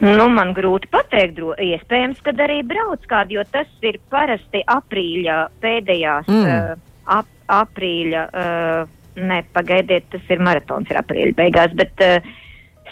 Nu, 0.00 0.28
man 0.32 0.54
grūti 0.56 0.88
pateikt, 0.90 1.34
dro, 1.36 1.54
iespējams, 1.60 2.20
kad 2.24 2.38
arī 2.40 2.62
brauc 2.66 3.02
kādu, 3.10 3.36
jo 3.38 3.44
tas 3.52 3.68
ir 3.82 3.98
parasti 4.10 4.62
aprīļa 4.66 5.48
pēdējās, 5.60 6.28
Mm. 6.28 6.46
uh, 6.46 6.76
ap, 7.04 7.26
aprīļa, 7.48 8.22
uh, 8.32 8.88
ne, 9.16 9.42
pagaidiet, 9.52 10.04
tas 10.10 10.22
ir 10.30 10.38
maratons, 10.38 10.88
ir 10.90 10.96
aprīļa 10.96 11.34
beigās, 11.36 11.74
bet 11.76 11.92
uh, 12.06 12.30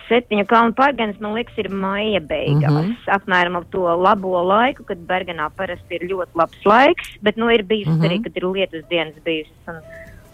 septiņu 0.08 0.44
kalnu 0.48 0.74
pārgājums, 0.76 1.20
man 1.20 1.34
liekas, 1.36 1.56
ir 1.60 1.68
maija 1.70 2.20
beigās. 2.20 2.72
Mhm. 2.72 2.90
Mm 2.90 2.96
-hmm. 2.96 3.16
Apmēram 3.16 3.56
ap 3.58 3.70
to 3.70 3.84
labo 3.96 4.42
laiku, 4.42 4.84
kad 4.84 4.98
Bergenā 4.98 5.50
parasti 5.56 5.94
ir 6.00 6.08
ļoti 6.10 6.34
labs 6.34 6.64
laiks, 6.64 7.16
bet, 7.22 7.36
nu, 7.36 7.50
ir 7.50 7.62
Mhm. 7.62 7.90
mm 7.90 8.00
-hmm. 8.00 8.06
arī, 8.08 8.22
kad 8.24 8.36
ir 8.36 8.44
lietus 8.44 8.84
dienas 8.90 9.14
bijušas. 9.24 9.68
Un, 9.68 9.80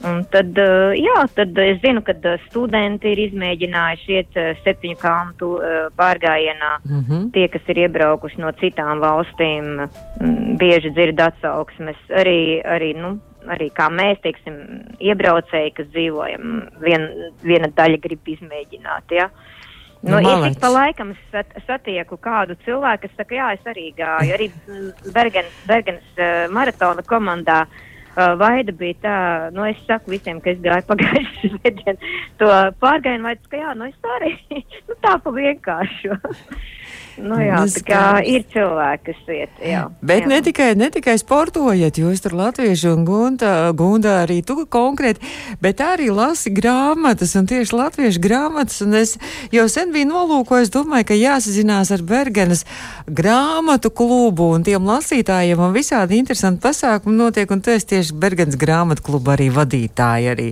Un 0.04 0.24
tad, 0.28 0.50
uh, 0.60 0.92
jā, 0.98 1.14
tad 1.36 1.56
es 1.62 1.78
zinu, 1.80 2.02
ka 2.04 2.12
uh, 2.18 2.40
studenti 2.48 3.12
ir 3.14 3.20
izmēģinājuši 3.28 4.16
iet 4.18 4.36
uh, 4.36 4.50
septiņu 4.64 4.98
kalnu 5.00 5.50
uh, 5.54 5.76
pārgājienā. 5.96 6.72
Mm 6.84 7.04
-hmm. 7.04 7.30
Tie, 7.32 7.46
kas 7.48 7.70
ir 7.72 7.78
iebraukuši 7.86 8.40
no 8.42 8.50
citām 8.60 9.00
valstīm, 9.00 9.88
mm, 10.20 10.56
bieži 10.60 10.90
dzird 10.90 11.20
atsauksmes. 11.20 11.96
Arī, 12.10 12.60
arī, 12.64 12.92
nu, 12.98 13.18
arī 13.48 13.70
kā 13.70 13.88
mēs, 13.88 14.20
teiksim, 14.20 14.84
iebraucēji, 15.00 15.74
kas 15.78 15.86
dzīvojam, 15.86 16.68
vien, 16.80 17.08
viena 17.42 17.68
daļa 17.68 17.98
grib 18.02 18.28
izmēģināt. 18.36 19.10
Ja? 19.10 19.30
Nu, 20.02 20.10
Nu, 20.10 20.18
es 20.18 20.24
malacis. 20.24 20.56
ik 20.56 20.60
pa 20.60 20.68
laikam 20.68 21.14
sat, 21.32 21.46
satieku 21.66 22.16
kādu 22.16 22.56
cilvēku, 22.64 23.08
kas 23.08 23.16
saka, 23.16 23.34
jā, 23.34 23.52
es 23.54 23.64
arī 23.64 23.94
gāju. 23.96 24.34
Arī 24.34 24.50
mm, 24.50 25.12
Bergens, 25.12 25.54
Bergens 25.66 26.04
uh, 26.18 26.52
maratona 26.52 27.02
komandā 27.02 27.62
uh, 27.62 27.93
Vaida 28.14 28.72
bija 28.78 28.94
tā, 29.02 29.16
nu 29.54 29.64
es 29.66 29.78
saku 29.88 30.12
visiem, 30.14 30.38
ka 30.42 30.52
es 30.52 30.60
gāju 30.62 30.86
pagājušajā 30.90 31.50
svētdien 31.56 31.98
to 32.38 32.50
pārgājienu, 32.82 33.26
vai 33.26 33.34
tas, 33.40 33.50
ka 33.50 33.62
jā, 33.62 33.74
nu 33.78 33.88
es 33.90 34.10
arī, 34.18 34.32
nu 34.88 34.98
tā 35.02 35.16
pa 35.24 35.32
vienkāršu. 35.34 36.18
Nu 37.22 37.38
jā, 37.42 37.60
tā 37.76 37.82
kā 37.86 38.04
ir 38.26 38.44
cilvēki, 38.52 39.04
kas 39.06 39.32
iet, 39.34 39.58
jā. 39.62 39.82
Bet 40.04 40.24
jā. 40.24 40.30
ne 40.32 40.38
tikai, 40.44 40.68
ne 40.78 40.88
tikai 40.94 41.16
sportojat, 41.20 41.98
jūs 42.00 42.22
tur 42.24 42.34
latvieši 42.38 42.90
un 42.90 43.04
gunda, 43.08 43.52
gunda 43.76 44.16
arī 44.24 44.40
tu 44.46 44.56
konkrēti, 44.70 45.22
bet 45.62 45.82
arī 45.84 46.10
lasi 46.14 46.52
grāmatas 46.54 47.34
un 47.38 47.48
tieši 47.50 47.76
latviešu 47.76 48.22
grāmatas. 48.24 48.80
Un 48.84 48.96
es 48.98 49.16
jau 49.54 49.66
sen 49.70 49.92
biju 49.94 50.10
nolūkojis, 50.10 50.72
domāju, 50.74 51.08
ka 51.10 51.18
jāsazinās 51.18 51.92
ar 51.94 52.04
Bergenas 52.06 52.64
grāmatu 53.06 53.92
klubu 53.94 54.50
un 54.56 54.66
tiem 54.66 54.84
lasītājiem 54.88 55.60
un 55.60 55.74
visādi 55.76 56.18
interesanti 56.20 56.62
pasākumi 56.64 57.18
notiek, 57.18 57.50
un 57.50 57.62
tu 57.64 57.74
esi 57.74 57.92
tieši 57.94 58.18
Bergenas 58.18 58.58
grāmatu 58.60 59.04
kluba 59.04 59.36
arī 59.36 59.50
vadītāji 59.54 60.32
arī. 60.34 60.50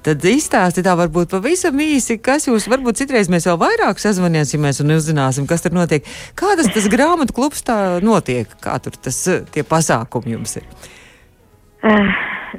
Tad 0.00 0.24
izstāsti 0.24 0.84
tā 0.84 0.94
varbūt 0.96 1.34
pavisam 1.34 1.76
īsi, 1.84 2.16
kas 2.24 2.46
jūs, 2.48 2.68
varbūt 2.72 3.02
citreiz 3.02 3.28
mēs 3.32 3.44
vēl 3.48 3.58
vairāk 3.60 4.00
sazvanīsimies 4.00 4.80
un 4.80 4.94
uzzināsim, 4.96 5.48
kas 5.48 5.64
tur 5.64 5.74
notiek. 5.76 5.99
Kā 6.38 6.54
tas, 6.58 6.70
tas 6.74 6.88
grāmatu 6.92 7.34
klubs 7.36 7.64
tā 7.66 7.76
notiek? 8.04 8.50
Kā 8.62 8.78
tur 8.82 8.96
tas, 8.96 9.18
eh, 9.28 9.44
tie 9.54 9.64
pasākumi 9.66 10.36
jums 10.36 10.56
ir? 10.60 10.66
Uh, 11.80 12.08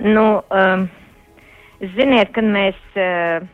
nu, 0.02 0.42
um, 0.50 0.88
ziniet, 1.96 2.32
kad 2.34 2.48
mēs. 2.48 2.78
Uh, 2.98 3.46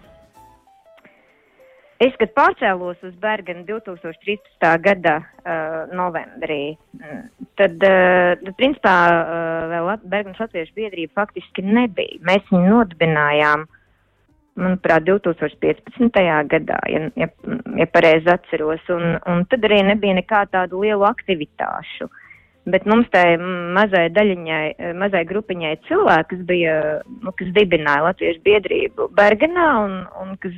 es, 2.04 2.14
kad 2.22 2.32
pārcēlos 2.38 3.02
uz 3.04 3.16
Bergenu 3.20 3.66
2013. 3.68 4.70
gada 4.86 5.18
uh, 5.20 5.92
novembrī, 5.92 6.78
mm, 7.00 7.24
tad, 7.60 7.76
uh, 7.84 8.36
tad 8.44 8.54
principā, 8.60 8.96
uh, 9.12 9.66
vēl 9.74 9.92
Bergenas 10.06 10.40
Latviešu 10.46 10.78
biedrība 10.78 11.24
faktiski 11.24 11.66
nebija. 11.66 12.22
Mēs 12.28 12.48
viņu 12.54 12.72
nodibinājām, 12.78 13.68
manuprāt, 14.58 15.06
2015. 15.08 16.22
gadā, 16.52 16.78
ja, 16.92 17.04
ja, 17.20 17.28
ja 17.78 17.88
pareizi 17.94 18.32
atceros, 18.34 18.84
un, 18.94 19.18
un 19.30 19.44
tad 19.52 19.66
arī 19.68 19.84
nebija 19.88 20.18
nekā 20.18 20.48
tādu 20.54 20.82
lielu 20.86 21.06
aktivitāšu. 21.08 22.10
Bet 22.68 22.84
mums 22.90 23.08
tai 23.14 23.38
mazai 23.40 24.10
daļiņai, 24.12 24.92
mazai 25.00 25.22
grupiņai 25.30 25.78
cilvēki, 25.88 26.28
kas 26.34 26.42
bija, 26.50 26.74
nu, 27.24 27.32
kas 27.40 27.54
dibināja 27.56 28.10
Latviešu 28.10 28.44
biedrību 28.44 29.08
Bergenā 29.16 29.68
un, 29.86 29.94
un 30.20 30.34
kas, 30.44 30.58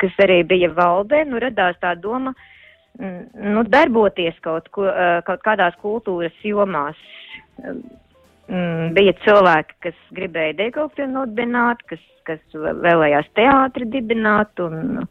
kas 0.00 0.16
arī 0.24 0.40
bija 0.48 0.70
valdē, 0.72 1.26
nu, 1.28 1.42
radās 1.42 1.76
tā 1.82 1.92
doma, 2.00 2.32
mm, 2.96 3.52
nu, 3.52 3.66
darboties 3.68 4.38
kaut, 4.46 4.72
ko, 4.72 4.88
kaut 5.28 5.44
kādās 5.44 5.76
kultūras 5.84 6.40
jomās. 6.46 6.96
Mm, 8.52 8.90
Bija 8.92 9.14
cilvēki, 9.24 9.74
kas 9.86 9.94
gribēja 10.12 10.52
dekolpti 10.58 11.06
nodibināt, 11.08 11.80
kas, 11.88 12.02
kas 12.28 12.40
vēlējās 12.52 13.30
teātri 13.38 13.86
dibināt 13.88 14.60
un, 14.60 15.06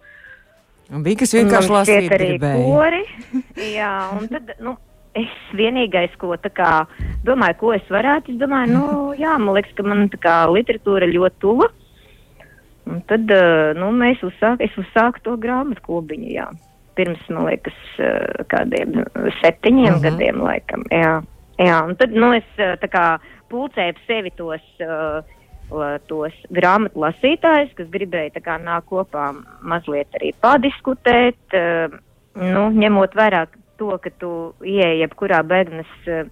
Un 0.92 1.04
bija 1.06 1.22
kas 1.24 1.34
vienkārši 1.34 1.72
lasīt 1.72 2.12
arī 2.12 2.28
gribēja. 2.36 2.64
kori. 2.68 3.04
Jā, 3.74 3.92
un 4.20 4.28
tad, 4.28 4.52
nu, 4.62 4.76
es 5.18 5.32
vienīgais, 5.58 6.14
ko 6.22 6.36
tā 6.38 6.52
kā 6.54 6.72
domāju, 7.26 7.58
ko 7.64 7.74
es 7.74 7.88
varētu, 7.90 8.36
es 8.36 8.40
domāju, 8.42 8.74
nu, 8.76 8.84
jā, 9.18 9.38
man 9.40 9.56
liekas, 9.58 9.74
ka 9.78 9.84
man 9.88 10.06
tā 10.14 10.20
kā 10.22 10.36
literatūra 10.52 11.08
ļoti 11.10 11.42
tuva. 11.42 11.70
Un 12.92 13.02
tad, 13.08 13.30
eh, 13.32 13.72
nu, 13.78 13.90
mēs 13.96 14.22
uzsāk, 14.26 14.62
es 14.66 14.74
uzsāku 14.78 15.22
to 15.24 15.38
grāmatu 15.38 15.82
klubiņu, 15.88 16.30
jā. 16.36 16.48
Pirms, 16.98 17.22
man 17.30 17.46
liekas, 17.48 17.78
eh, 17.98 18.44
kādiem 18.52 19.06
septiņiem 19.42 19.96
Mhm. 19.96 20.02
gadiem, 20.04 20.42
laikam, 20.44 20.84
jā. 20.92 21.22
Jā, 21.62 21.82
tad, 22.00 22.14
nu, 22.16 22.32
es 22.34 22.48
eh, 22.58 22.76
kā 22.90 23.06
pulcēju 23.52 23.96
ap 23.96 24.00
sevi 24.08 24.32
tos, 24.38 24.64
la- 25.72 26.00
tos 26.08 26.36
grāmatu 26.50 27.04
lasītājus, 27.04 27.74
kas 27.78 27.90
gribēja 27.94 28.42
kā 28.44 28.58
nāk 28.62 28.88
kopā 28.90 29.32
mazliet 29.62 30.08
arī 30.20 30.34
padiskutēt, 30.42 31.40
eh, 31.54 31.88
nu, 32.36 32.70
ņemot 32.72 33.16
vērā 33.16 33.46
to, 33.78 33.98
ka 33.98 34.10
tu 34.22 34.54
ieej 34.62 35.02
jebkurā 35.04 35.42
Bergnas 35.48 35.92
eh, 36.08 36.26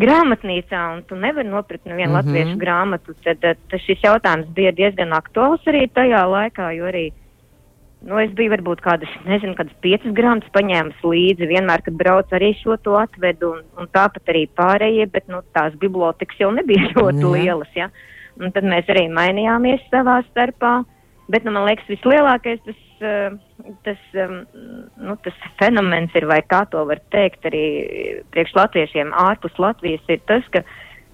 grāmatnīcā 0.00 0.80
un 0.96 1.02
tu 1.08 1.16
nevari 1.16 1.48
nopirkt 1.48 1.86
nevienu 1.86 2.10
mm 2.12 2.16
-hmm. 2.16 2.26
latviešu 2.26 2.56
grāmatu, 2.58 3.14
tad, 3.24 3.38
tad 3.40 3.80
šis 3.80 4.02
jautājums 4.02 4.48
bija 4.54 4.72
diezgan 4.72 5.12
aktuāls 5.12 5.62
arī 5.66 5.86
tajā 5.88 6.24
laikā, 6.26 6.70
jo 6.76 6.84
arī 6.90 7.12
Nu, 8.04 8.18
es 8.20 8.32
biju 8.36 8.52
varbūt 8.52 8.82
kādas, 8.84 9.12
nezinu, 9.24 9.54
kādas 9.56 9.76
piecas 9.84 10.12
grāmatas 10.16 10.52
paņēmusi 10.52 11.08
līdzi. 11.08 11.48
Vienmēr, 11.48 11.84
kad 11.86 11.96
braucu, 11.96 12.36
arī 12.36 12.50
šo 12.58 12.76
to 12.84 12.98
atvedu, 13.00 13.54
un, 13.56 13.62
un 13.80 13.88
tāpat 13.96 14.32
arī 14.32 14.44
pārējie, 14.60 15.06
bet 15.14 15.30
nu, 15.32 15.40
tās 15.56 15.76
bibliotekas 15.80 16.42
jau 16.42 16.50
nebija 16.52 16.90
ļoti 16.98 17.30
lielas. 17.32 17.70
Ja? 17.78 17.88
Un 18.40 18.52
tad 18.52 18.68
mēs 18.68 18.90
arī 18.92 19.06
mainījāmies 19.12 19.86
savā 19.92 20.18
starpā. 20.28 20.82
Bet, 21.32 21.46
nu, 21.46 21.54
man 21.54 21.64
liekas, 21.64 21.88
vislielākais 21.88 22.60
tas, 22.66 22.80
eh, 23.00 23.36
tas, 23.86 24.00
um, 24.20 24.42
nu, 25.00 25.14
tas 25.24 25.38
fenomens 25.56 26.12
ir, 26.18 26.26
vai 26.28 26.42
kā 26.44 26.66
to 26.68 26.82
var 26.84 27.00
teikt, 27.14 27.46
arī 27.48 27.64
priekš 28.34 28.52
latviešiem 28.58 29.14
ārpus 29.16 29.56
Latvijas, 29.56 30.04
ir 30.12 30.20
tas, 30.28 30.44
ka 30.52 30.60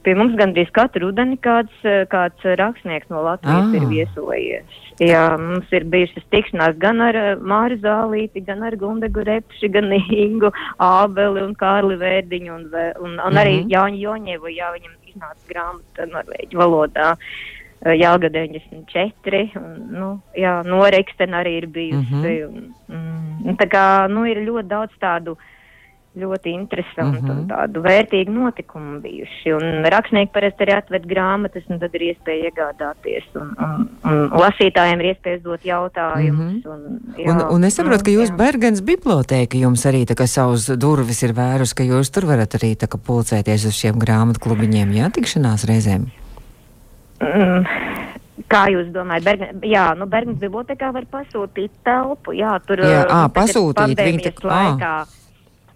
pie 0.02 0.14
mums 0.16 0.34
gandrīz 0.38 0.70
katru 0.72 1.08
rudeni 1.10 1.36
kāds, 1.38 1.72
eh, 1.84 2.04
kāds 2.10 2.40
rakstnieks 2.58 3.10
no 3.10 3.22
Latvijas 3.22 3.68
Ah. 3.68 3.74
ir 3.76 3.84
viesojies. 3.90 4.78
Jā, 5.00 5.38
mums 5.40 5.66
ir 5.72 5.84
bijušas 5.84 6.24
tikšanās 6.32 6.78
gan 6.78 7.00
ar 7.00 7.16
eh, 7.16 7.34
Māri 7.36 7.78
Zālīti, 7.80 8.44
gan 8.44 8.62
ar 8.62 8.76
Gundegu 8.76 9.24
Repši, 9.24 9.70
gan 9.72 9.90
Ingu 9.92 10.50
Ābeli 10.78 11.42
un 11.44 11.54
Kārli 11.54 11.96
Vērdiņu 12.00 12.54
un, 12.54 12.64
vē- 12.72 12.96
un, 13.00 13.18
un 13.20 13.32
arī 13.44 13.60
Mhm. 13.62 13.70
Jāņu 13.70 14.00
Joņevu, 14.06 14.48
jā, 14.56 14.68
viņam 14.76 14.94
iznāca 15.10 15.48
grāmata 15.52 16.06
norvēģu 16.12 16.56
valodā. 16.56 17.16
eh, 17.82 17.94
Jālga 17.96 18.28
94, 18.28 19.56
un, 19.56 19.86
nu, 19.90 20.08
jā, 20.36 20.62
Noreksten 20.66 21.30
arī 21.32 21.54
ir 21.62 21.66
bijusi. 21.66 22.12
Mhm. 22.12 22.48
un, 22.48 22.74
mm, 22.90 23.46
un 23.48 23.56
tā 23.56 23.66
kā, 23.68 24.08
nu, 24.10 24.24
ir 24.28 24.36
ļoti 24.46 24.68
daudz 24.68 24.92
tādu 25.00 25.36
ļoti 26.18 26.50
interesantu 26.50 27.22
Mhm. 27.22 27.30
un 27.30 27.46
tādu 27.46 27.80
vērtīgu 27.84 28.32
notikumu 28.34 28.98
bijuši. 29.00 29.52
Un 29.54 29.84
rakstnieki 29.86 30.32
parasti 30.34 30.64
arī 30.66 30.74
atved 30.76 31.06
grāmatas, 31.06 31.62
un 31.70 31.78
tad 31.78 31.94
ir 31.94 32.00
iespēja 32.10 32.50
iegādāties. 32.50 33.28
Un, 33.38 33.54
un, 33.58 33.86
un 34.02 34.30
lasītājiem 34.30 35.00
ir 35.04 35.14
iespējas 35.14 35.42
dot 35.42 35.62
jautājumus. 35.62 36.66
un, 36.66 37.00
jā, 37.16 37.30
Mhm. 37.30 37.40
Un, 37.46 37.54
un 37.54 37.64
es 37.64 37.76
saprotu, 37.78 38.02
ka 38.04 38.10
jūs 38.10 38.30
jā. 38.30 38.36
Bergens 38.36 38.80
bibliotēka 38.82 39.54
jums 39.60 39.86
arī 39.86 40.04
tā 40.04 40.16
kā 40.18 40.26
savus 40.26 40.66
durvis 40.66 41.22
ir 41.22 41.32
vērus, 41.32 41.74
ka 41.74 41.84
jūs 41.84 42.10
tur 42.10 42.24
varat 42.26 42.50
arī 42.58 42.74
tā 42.76 42.88
kā 42.90 42.98
pulcēties 42.98 43.66
uz 43.66 43.74
šiem 43.78 43.94
grāmatu 44.00 44.40
klubiņiem, 44.42 44.90
jā, 44.92 45.10
tikšanās 45.14 45.64
reizēm. 45.70 46.10
Mm, 47.20 47.66
Kā 48.50 48.64
jūs 48.72 48.88
domājat, 48.90 49.22
Bergen, 49.22 49.60
jā, 49.62 49.94
nu, 49.96 50.06
Bergens 50.06 50.38
bibliotekā 50.40 50.92
var 50.92 51.04
pasūtīt 51.12 51.70
telpu, 51.84 52.32
jā, 52.34 52.58
tur 52.66 52.78
Jā, 52.78 53.04
tagad 53.06 53.34
pasūtīt, 53.36 53.76
viņi 53.76 53.94
pandēmijas 53.94 54.34
tak- 54.34 54.80
ā. 54.80 55.06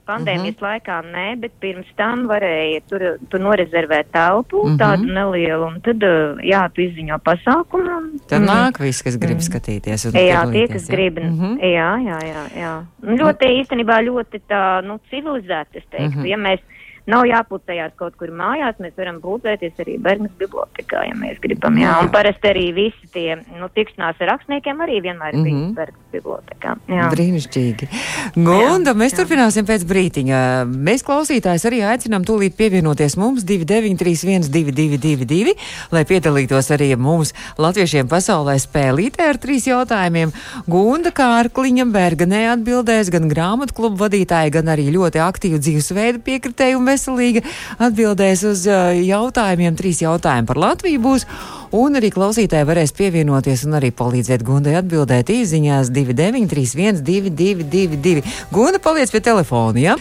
Pandēmijas 0.07 0.57
uh 0.57 0.61
-huh. 0.61 0.69
laikā 0.69 0.97
nē, 1.12 1.27
bet 1.40 1.53
pirms 1.61 1.87
tam 1.97 2.27
varēja 2.29 2.81
tur, 2.88 3.05
tur 3.31 3.40
norezervēt 3.40 4.11
telpu 4.12 4.59
uh 4.59 4.71
-huh. 4.71 4.79
tādu 4.79 5.12
nelielu, 5.12 5.67
un 5.67 5.81
tad, 5.81 6.05
jā, 6.43 6.69
tu 6.75 6.81
izziņo 6.81 7.19
pasākumu. 7.25 8.21
Tad 8.29 8.40
mm. 8.40 8.47
nāk 8.47 8.81
viss, 8.81 9.03
kas 9.03 9.17
grib 9.17 9.38
mm. 9.38 9.47
skatīties. 9.49 10.07
Jā, 10.12 10.45
tie, 10.53 10.69
kas 10.69 10.88
jā. 10.88 10.93
grib. 10.95 11.19
Uh 11.19 11.25
-huh. 11.25 11.59
Jā, 11.61 11.90
jā, 12.11 12.19
jā. 12.33 12.45
jā. 12.61 12.75
Ļoti 13.03 13.45
īstenībā 13.61 14.01
ļoti 14.05 14.40
tā, 14.49 14.83
nu, 14.85 15.01
civilizēti, 15.11 15.79
es 15.79 15.85
teiktu. 15.90 16.19
Uh 16.19 16.25
-huh. 16.25 16.29
Ja 16.29 16.37
mēs 16.37 16.61
Nav 17.05 17.27
jāpūtējās 17.29 17.93
kaut 18.01 18.14
kur 18.17 18.31
mājās, 18.33 18.79
mēs 18.81 18.95
varam 18.97 19.19
pūtēties 19.21 19.77
arī 19.83 19.99
Bernas 20.01 20.33
bibliotekā, 20.40 21.03
ja 21.05 21.12
mēs 21.19 21.37
gribam. 21.43 21.77
Jā. 21.77 21.99
Un 22.01 22.09
parasti 22.14 22.49
arī 22.49 22.71
visi 22.73 23.11
tie 23.12 23.35
nu, 23.37 23.69
tikšanās 23.77 24.23
ar 24.25 24.31
rakstniekiem 24.33 24.81
arī 24.81 25.03
vienmēr 25.05 25.35
ir 25.35 25.40
mm 25.43 25.51
-hmm. 25.51 25.75
Bernas 25.77 26.01
bibliotekā. 26.14 26.71
Jā. 26.88 27.11
Brīnišķīgi. 27.12 27.88
Gunda, 28.37 28.95
jā, 28.95 28.99
mēs 29.03 29.12
jā. 29.12 29.19
turpināsim 29.21 29.64
pēc 29.69 29.85
brītiņa. 29.90 30.38
Mēs 30.64 31.05
klausītājs 31.05 31.67
arī 31.69 31.83
aicinām 31.85 32.25
tūlīt 32.25 32.57
pievienoties 32.57 33.19
mums 33.21 33.45
29312222, 33.45 35.53
lai 35.93 36.05
piedalītos 36.05 36.71
arī 36.73 36.97
mums 36.97 37.35
latviešiem 37.59 38.09
pasaulē 38.09 38.57
spēlītē 38.57 39.29
ar 39.29 39.37
trīs 39.37 39.67
jautājumiem. 39.69 40.33
Gunda 40.67 41.12
Kārkliņa 41.12 41.85
Berganē 41.93 42.57
atbildēs 42.57 43.12
gan 43.12 43.29
grāmatu 43.29 43.77
klubu 43.77 43.97
vadītāja, 44.07 44.57
gan 44.57 44.73
arī 44.73 44.88
ļoti 44.88 45.21
aktīvu 45.21 45.61
dzīvesveidu 45.61 46.25
piekritēju 46.25 46.93
veselīga, 46.94 47.44
atbildēs 47.83 48.46
uz 48.48 48.64
jautājumiem. 48.68 49.76
Trīs 49.78 50.02
jautājumi 50.04 50.48
par 50.50 50.62
Latviju 50.68 51.02
būs. 51.04 51.28
Un 51.74 51.98
arī 51.98 52.12
klausītāji 52.14 52.68
varēs 52.68 52.94
pievienoties 52.94 53.64
un 53.66 53.80
arī 53.80 53.90
palīdzēt 53.98 54.44
Gundai 54.46 54.76
atbildēt 54.78 55.33
īsiņās 55.35 55.90
2931, 55.94 57.02
222. 57.02 58.22
Gunda 58.54 58.83
paliec 58.83 59.11
pie 59.11 59.24
telefona, 59.24 59.88
ja? 59.90 59.96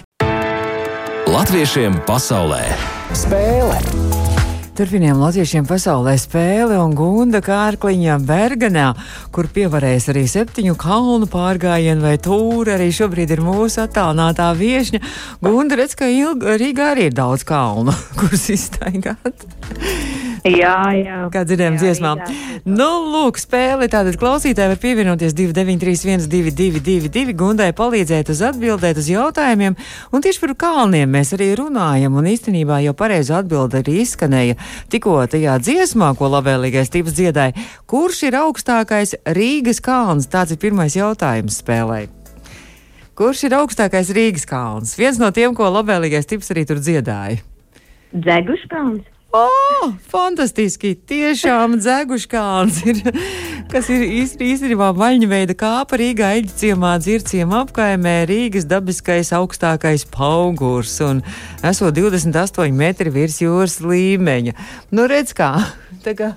Latviešiem 1.33 2.03
pasaulē 2.05 2.67
spēle! 3.17 4.22
Turpinām 4.73 5.19
latviešiem 5.21 5.67
pasaulē 5.69 6.15
spēli 6.17 6.79
un 6.81 6.95
Gunda 6.97 7.43
Kārkliņā 7.45 8.15
Berganā, 8.25 8.87
kur 9.29 9.45
pievarēs 9.53 10.07
arī 10.09 10.23
septiņu 10.25 10.73
kalnu 10.81 11.27
pārgājienu 11.29 12.01
vai 12.01 12.15
tūri. 12.17 12.73
Arī 12.73 12.87
šobrīd 12.89 13.35
ir 13.35 13.43
mūsu 13.45 13.83
attālinātā 13.83 14.49
viešņa. 14.57 15.03
Gunda 15.45 15.77
redz, 15.77 15.93
ka 15.99 16.09
Ilga, 16.09 16.57
Rīgā 16.57 16.89
arī 16.95 17.11
ir 17.11 17.13
daudz 17.13 17.45
kalnu, 17.45 17.93
kurus 18.17 18.49
iztaigāt. 18.55 19.45
Jā, 20.43 20.75
jā. 20.97 21.19
Kā 21.31 21.45
dzirdējām 21.47 21.77
dziesmām. 21.79 22.23
Nu, 22.67 22.89
lūk, 23.13 23.37
spēle. 23.39 23.87
Tātad 23.91 24.17
klausītāji 24.19 24.73
var 24.73 24.81
pievienoties 24.81 25.37
2931, 25.37 26.25
222, 26.27 27.37
Gundai 27.39 27.69
palīdzēt 27.77 28.33
uz 28.33 28.41
atbildēt 28.49 28.99
uz 28.99 29.07
jautājumiem. 29.13 29.77
Un 30.11 30.25
tieši 30.25 30.43
par 30.43 30.55
kalniem 30.65 31.13
mēs 31.15 31.31
arī 31.37 31.53
runājam. 31.61 32.17
Un 32.19 32.27
īstenībā 32.33 32.81
jau 32.83 32.95
pareizi 32.97 33.37
atbilde 33.37 33.79
arī 33.79 34.01
izskanēja 34.03 34.59
tikko 34.93 35.19
tajā 35.29 35.59
dziesmā, 35.63 36.13
ko 36.17 36.31
labvēlīgais 36.33 36.91
tips 36.93 37.15
dziedāja. 37.17 37.55
Kurš 37.89 38.25
ir 38.29 38.39
augstākais 38.41 39.15
Rīgas 39.37 39.81
kalns? 39.83 40.29
Tāds 40.31 40.55
ir 40.55 40.61
pirmais 40.63 40.97
jautājums 40.97 41.61
spēlē. 41.63 42.05
Kurš 43.13 43.45
ir 43.45 43.57
augstākais 43.59 44.09
Rīgas 44.17 44.47
kalns? 44.49 44.97
Viens 44.97 45.21
no 45.21 45.29
tiem, 45.29 45.53
ko 45.53 45.69
labvēlīgais 45.69 46.29
tips 46.29 46.49
arī 46.53 46.65
tur 46.69 46.81
dziedāja. 46.81 47.43
Dzeguškalns. 48.13 49.12
Oh, 49.33 49.87
fantastiski! 50.13 50.91
Tiešām 51.09 51.79
dzeguškāns 51.81 52.75
ir, 52.85 52.99
kas 53.71 53.87
ir 53.89 54.03
īstenībā 54.21 54.91
vaļņa 54.93 55.29
veida 55.31 55.55
kāpa 55.57 55.97
Rīgā 55.97 56.27
Eļģa 56.37 56.53
ciemā 56.59 56.91
dzirciem 57.01 57.55
apkaimē 57.57 58.13
Rīgas 58.29 58.67
dabiskais 58.69 59.33
augstākais 59.33 60.05
paugurs 60.13 60.99
un 61.01 61.23
esot 61.65 61.97
28 61.97 62.77
metri 62.77 63.09
virs 63.15 63.39
jūras 63.41 63.79
līmeņa. 63.81 64.53
Nu, 64.93 65.09
redz 65.09 65.33
kā, 65.33 65.49
tā 66.05 66.13
kā, 66.19 66.29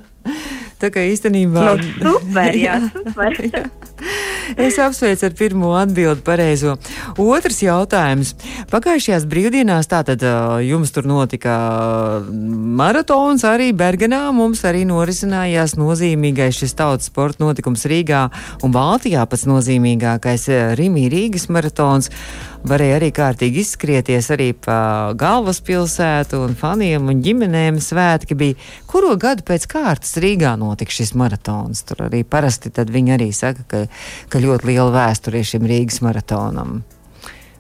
tā 0.81 0.93
kā 0.95 1.05
īstenībā. 1.11 1.67
Nu, 2.03 2.17
super, 2.21 2.57
jā, 2.57 2.81
super. 2.95 3.43
jā. 3.51 3.67
Es 4.67 4.79
apsveicu 4.79 5.27
ar 5.27 5.35
pirmo 5.37 5.73
atbildi 5.75 6.23
pareizo. 6.25 6.77
Otrs 7.19 7.59
jautājums. 7.65 8.35
Pagājušajās 8.71 9.27
brīvdienās 9.29 9.89
tātad 9.91 10.23
jums 10.63 10.93
tur 10.95 11.09
notika 11.09 11.57
maratons 12.31 13.45
arī 13.49 13.73
Bergenā. 13.77 14.27
Mums 14.37 14.63
arī 14.69 14.85
norisinājās 14.89 15.77
nozīmīgais 15.81 16.61
šis 16.63 16.77
tautas 16.79 17.11
sporta 17.11 17.43
notikums 17.45 17.87
Rīgā 17.91 18.27
un 18.67 18.75
Baltijā 18.77 19.25
pats 19.27 19.49
nozīmīgākais 19.51 20.49
Rimī 20.79 21.09
Rīgas 21.13 21.49
maratons 21.53 22.13
varēja 22.67 22.99
arī 22.99 23.11
kārtīgi 23.15 23.63
izskrieties 23.63 24.31
arī 24.35 24.51
pa 24.67 25.13
galvaspilsētu 25.19 26.41
un 26.45 26.57
faniem 26.59 27.11
un 27.13 27.23
ģimenēm 27.25 27.79
svētki 27.83 28.37
bija. 28.39 28.59
Kuro 28.91 29.15
gadu 29.21 29.47
pēc 29.47 29.69
kārtas 29.71 30.17
Rīgā 30.23 30.57
notika 30.61 30.95
šis 30.95 31.15
maratons? 31.19 31.85
Tur 31.87 32.07
arī 32.09 32.25
parasti 32.27 32.73
tad 32.75 32.91
viņi 32.95 33.17
arī 33.17 33.31
saka, 33.37 33.65
ka, 33.71 33.87
ka 34.33 34.43
ļoti 34.43 34.73
liela 34.73 34.93
vēsture 34.95 35.43
ir 35.43 35.51
šim 35.55 35.67
Rīgas 35.71 36.03
maratonam. 36.07 36.83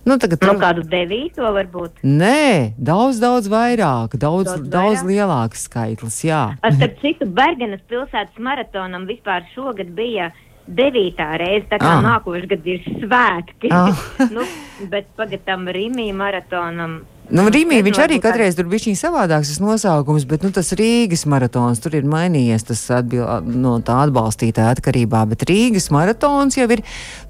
Nu, 0.07 0.15
tagad, 0.23 0.39
nu, 0.47 0.53
kādu 0.63 0.85
devīto 0.87 1.49
varbūt? 1.51 2.05
Nē, 2.07 2.79
daudz, 2.79 3.19
daudz 3.19 3.49
vairāk, 3.51 4.13
daudz, 4.15 4.53
daudz, 4.53 4.69
daudz 4.71 5.01
vairāk? 5.01 5.09
lielāks 5.11 5.65
skaitlis. 5.67 6.21
Jā, 6.29 6.43
starp 6.63 7.01
citu, 7.03 7.27
Bergenas 7.27 7.83
pilsētas 7.91 8.39
maratonam 8.39 9.09
vispār 9.11 9.43
šogad 9.51 9.91
bija 9.99 10.31
devītā 10.67 11.33
reize, 11.41 11.67
tā 11.71 11.79
kā 11.81 11.97
ah. 11.99 12.05
nākošais 12.05 12.49
gads 12.51 12.71
ir 12.71 12.87
svētki. 13.03 13.71
Ah. 13.75 14.07
nu, 14.37 14.47
bet 14.91 15.13
pagaidām 15.19 15.69
Rīmī 15.73 16.09
maratonam. 16.17 17.05
Nu, 17.27 17.43
Rīmī 17.51 17.81
viņš 17.83 17.99
arī 18.05 18.21
katreiz 18.23 18.55
tur 18.55 18.69
bija 18.71 18.85
šīs 18.85 19.01
savādāks 19.03 19.51
tas 19.51 19.59
nosaukums, 19.59 20.27
bet 20.31 20.45
nu, 20.47 20.53
tas 20.55 20.71
Rīgas 20.79 21.25
maratons 21.27 21.83
tur 21.83 21.97
ir 21.99 22.07
mainījies 22.07 22.69
tas 22.69 22.85
atbil, 23.01 23.25
no 23.51 23.81
tā 23.83 23.99
atbalstītāja 24.05 24.77
atkarībā, 24.77 25.25
bet 25.33 25.43
Rīgas 25.51 25.91
maratons 25.95 26.59
jau 26.59 26.69
ir, 26.71 26.85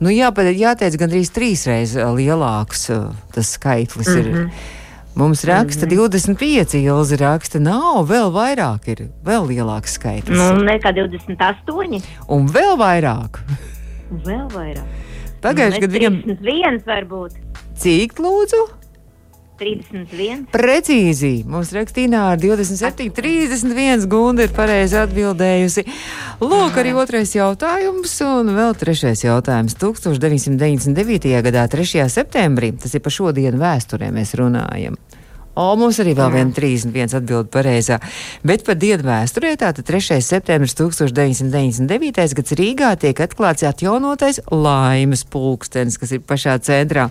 nu 0.05 0.13
jā, 0.13 0.29
jāteic, 0.53 0.99
gandrīz 1.01 1.33
trīsreiz 1.33 1.97
lielāks 1.97 2.91
tas 3.33 3.55
skaitlis 3.57 4.13
mm 4.13 4.21
-hmm. 4.21 4.51
ir. 4.51 4.85
Mums 5.17 5.45
raksta 5.45 5.87
mm 5.87 5.93
-hmm. 5.93 6.09
25, 6.09 6.75
Ilzi 6.75 7.17
raksta, 7.17 7.59
nav, 7.59 8.05
vēl 8.11 8.29
vairāk 8.33 8.89
ir, 8.93 9.09
vēl 9.25 9.49
lielāks 9.49 9.97
skaitlis. 9.97 10.39
Nu, 10.39 10.61
nekā 10.65 10.93
28. 10.93 12.03
Un 12.29 12.47
vēl 12.47 12.77
vairāk. 12.77 13.41
vēl 14.29 14.49
vairāk. 14.53 14.89
Pagājušajā 15.41 15.81
gadā 15.81 15.99
viņam. 15.99 16.23
31 16.23 16.83
varbūt. 16.87 17.33
Cik 17.77 18.19
lūdzu? 18.19 18.67
31. 19.57 20.45
Precīzi. 20.53 21.41
Mums 21.49 21.73
rakstīnā 21.73 22.23
ar 22.35 22.41
27, 22.41 23.09
31 23.17 24.05
gunda 24.11 24.45
ir 24.45 24.53
pareizi 24.57 24.99
atbildējusi. 25.01 25.87
Lūk, 26.45 26.77
arī 26.77 26.93
otrais 27.01 27.33
jautājums 27.37 28.13
un 28.27 28.53
vēl 28.57 28.77
trešais 28.77 29.25
jautājums. 29.25 29.77
1999. 29.81 31.33
gadā 31.49 31.65
3. 31.73 32.05
septembrī, 32.13 32.75
tas 32.83 32.93
ir 32.95 33.05
par 33.05 33.17
šodienu 33.17 33.61
vēsturē 33.63 34.13
mēs 34.13 34.37
runājam. 34.37 35.01
O, 35.57 35.71
mums 35.81 35.97
arī 36.03 36.13
vēl 36.13 36.35
viena 36.35 36.53
31 36.53 37.17
atbild 37.17 37.49
pareizā. 37.49 37.97
Bet 38.45 38.67
par 38.67 38.77
dienu 38.77 39.07
vēsturē, 39.09 39.55
tātad 39.57 39.89
3. 39.89 40.21
septembris 40.21 40.77
1999. 40.77 42.37
gads 42.37 42.57
Rīgā 42.61 42.93
tiek 43.01 43.25
atklāts 43.25 43.65
atjaunotais 43.65 44.43
laimes 44.53 45.25
pulkstenis, 45.33 45.97
kas 45.97 46.13
ir 46.13 46.27
pašā 46.29 46.59
centrā. 46.61 47.09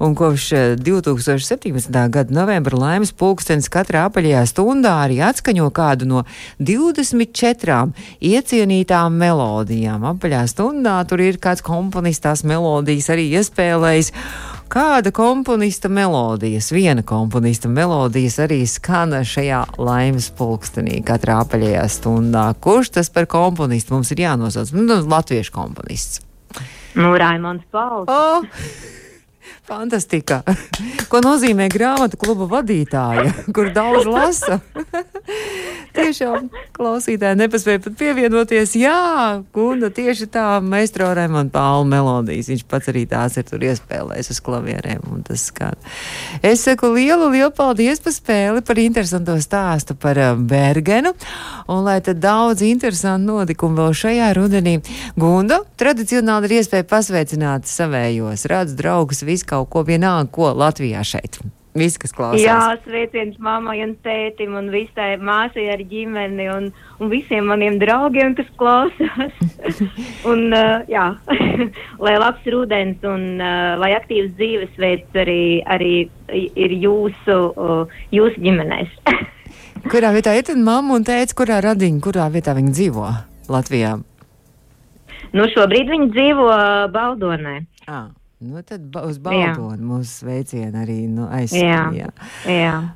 Un 0.00 0.14
kopš 0.16 0.50
2017. 0.80 1.96
Eh, 1.96 2.08
gada 2.08 2.34
novembra 2.34 2.76
laimes 2.76 3.12
pulkstenis 3.12 3.68
katrā 3.72 4.06
apaļajā 4.08 4.46
stundā 4.48 4.94
arī 5.06 5.18
atskaņo 5.24 5.66
kādu 5.76 6.08
no 6.08 6.22
24 6.56 7.92
iecienītām 8.20 9.16
melodijām. 9.24 10.04
Apaļā 10.14 10.46
stundā 10.48 10.96
tur 11.08 11.20
ir 11.20 11.36
kāds 11.36 11.60
komponists 11.64 12.24
tās 12.24 12.44
melodijas 12.48 13.12
arī 13.12 13.28
iespēlējis 13.40 14.12
kāda 14.70 15.10
komponista 15.10 15.88
melodijas, 15.88 16.70
viena 16.72 17.02
komponista 17.02 17.68
melodijas 17.68 18.38
arī 18.44 18.60
skana 18.70 19.24
šajā 19.26 19.64
laimes 19.82 20.30
pulkstenī 20.38 21.00
katrā 21.06 21.40
apaļajā 21.44 21.86
stundā. 21.90 22.44
Kurš 22.62 22.94
tas 22.98 23.10
par 23.10 23.26
komponistu 23.30 23.96
mums 23.96 24.12
ir 24.14 24.22
jānosauc? 24.26 24.70
Nu, 24.76 25.00
latviešu 25.10 25.54
komponists. 25.56 26.22
Nu, 26.94 27.12
Raimons 27.18 27.66
Pauls. 27.70 28.06
Oh! 28.10 28.46
Fantastika! 29.70 30.40
Ko 31.10 31.20
nozīmē 31.22 31.68
grāmatu 31.70 32.18
kluba 32.18 32.46
vadītāja, 32.50 33.30
kur 33.54 33.70
daudz 33.74 34.06
lasa? 34.10 34.60
Tiešām 36.10 36.48
klausītāji 36.74 37.38
nepaspēja 37.38 37.80
pat 37.84 37.94
pievienoties. 38.00 38.72
Jā, 38.74 39.42
Gunda 39.54 39.92
tieši 39.94 40.26
tā 40.34 40.46
meistro 40.58 41.06
Raimonda 41.14 41.52
Pāla 41.54 41.84
melodijas. 41.86 42.48
Viņš 42.50 42.64
pats 42.66 42.90
arī 42.90 43.04
tās 43.06 43.36
ir 43.38 43.46
tur 43.46 43.62
iespēlējis 43.62 44.32
uz 44.34 44.40
klavierēm 44.42 45.04
un 45.06 45.20
tas 45.28 45.44
skan. 45.52 45.78
Es 46.42 46.64
saku 46.66 46.90
lielu, 46.96 47.28
lielu 47.30 47.52
paldies 47.54 48.02
par 48.02 48.16
spēli, 48.16 48.64
par 48.66 48.82
interesanto 48.82 49.38
stāstu 49.38 49.94
par 49.94 50.18
um, 50.24 50.42
Bergenu. 50.50 51.14
Un 51.70 51.86
lai 51.86 52.00
tad 52.02 52.18
daudz 52.18 52.66
interesantu 52.66 53.36
notikumu 53.36 53.84
vēl 53.84 53.96
šajā 54.02 54.32
rudenī. 54.40 54.80
Gunda 55.14 55.60
tradicionāli 55.78 56.50
ir 56.50 56.58
iespēja 56.58 56.90
pasveicināt 56.90 57.70
savējos, 57.70 58.48
radus 58.50 58.74
draugus, 58.82 59.22
visu 59.22 59.46
kaut 59.54 59.70
ko 59.70 59.86
vienalga, 59.86 60.26
ko 60.34 60.50
Latvijā 60.58 61.06
šeit. 61.06 61.38
Visi, 61.70 62.00
kas 62.02 62.10
klausās. 62.10 62.42
Jā, 62.42 62.58
sveiciens 62.82 63.36
mammai 63.38 63.76
un 63.84 63.92
tētim 64.02 64.56
un 64.58 64.72
visai 64.72 65.12
māsai 65.22 65.68
ar 65.70 65.84
ģimeni 65.86 66.48
un, 66.50 66.66
un 66.98 67.12
visiem 67.12 67.46
maniem 67.46 67.78
draugiem, 67.78 68.34
kas 68.34 68.48
klausās. 68.58 69.36
un, 70.30 70.48
uh, 70.50 70.82
jā, 70.90 71.06
lai 72.04 72.16
labs 72.18 72.50
rudens 72.50 73.06
un 73.06 73.38
uh, 73.38 73.78
lai 73.78 73.92
aktīvs 74.00 74.34
dzīvesveids 74.40 75.22
arī, 75.22 75.42
arī 75.70 75.94
ir 76.34 76.74
jūsu, 76.82 77.40
uh, 77.54 77.98
jūsu 78.10 78.42
ģimenēs. 78.42 78.96
kurā 79.92 80.10
vietā 80.16 80.34
ir 80.34 80.50
tad 80.50 80.58
mamma 80.58 80.98
un 80.98 81.06
tēts, 81.06 81.38
kurā 81.38 81.62
radiņa, 81.62 82.02
kurā 82.02 82.26
vietā 82.34 82.58
viņi 82.58 82.74
dzīvo 82.74 83.10
Latvijā? 83.50 83.94
Nu, 85.30 85.46
šobrīd 85.54 85.92
viņi 85.94 86.10
dzīvo 86.16 86.50
Baldonē. 86.90 87.60
Ah. 87.86 88.08
Nu, 88.40 88.62
tad 88.64 88.80
uz 89.04 89.18
balkona 89.20 89.84
mūsu 89.84 90.22
sveicienu 90.22 90.78
arī 90.80 90.94
nu, 91.12 91.26
aizsākt. 91.28 92.22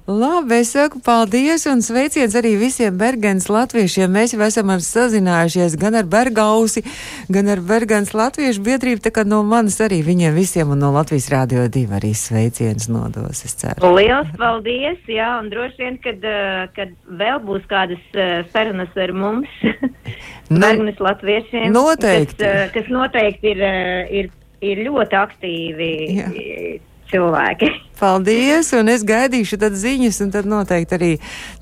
Labi, 0.09 0.57
es 0.57 0.71
saku 0.73 1.03
paldies 1.05 1.67
un 1.69 1.83
sveiciens 1.85 2.33
arī 2.41 2.55
visiem 2.57 2.97
Bergens 2.97 3.51
latviešiem. 3.53 4.09
Mēs 4.09 4.33
jau 4.33 4.39
esam 4.47 4.71
ar 4.73 4.81
sazinājušies 4.81 5.75
gan 5.83 5.99
ar 6.01 6.07
Bergausi, 6.09 6.81
gan 7.29 7.53
ar 7.53 7.61
Bergens 7.61 8.15
latviešu 8.17 8.65
biedrību, 8.65 9.03
tā 9.05 9.13
kā 9.13 9.27
no 9.29 9.43
manis 9.45 9.77
arī 9.85 9.99
viņiem 10.07 10.33
visiem 10.33 10.73
un 10.73 10.81
no 10.81 10.95
Latvijas 10.95 11.29
Rādio 11.35 11.67
2 11.75 11.93
arī 11.99 12.15
sveiciens 12.17 12.89
nodos, 12.89 13.43
es 13.45 13.53
ceru. 13.61 13.91
Liels 13.99 14.31
paldies, 14.41 15.03
jā, 15.13 15.27
un 15.43 15.51
droši 15.53 15.77
vien, 15.83 15.99
kad, 16.07 16.25
eh, 16.25 16.63
kad 16.79 16.95
vēl 17.21 17.43
būs 17.45 17.69
kādas 17.69 18.17
eh, 18.17 18.49
sarunas 18.55 18.97
ar 18.97 19.13
mums, 19.13 19.53
nu, 20.49 20.57
Bergenes 20.57 21.05
latviešiem. 21.05 21.69
Noteikti. 21.77 22.41
Kas, 22.41 22.49
eh, 22.49 22.73
kas 22.79 22.91
noteikti 22.97 23.53
ir, 23.53 23.63
ir 24.23 24.33
ir 24.63 24.85
ļoti 24.87 25.19
aktīvi 25.19 25.91
Jā. 26.19 26.29
cilvēki. 27.11 27.73
Paldies, 27.95 28.73
un 28.75 28.91
es 28.91 29.05
gaidīšu 29.07 29.57
tad 29.63 29.77
ziņas, 29.79 30.17
un 30.25 30.31
tad 30.35 30.49
noteikti 30.51 30.97
arī 30.97 31.11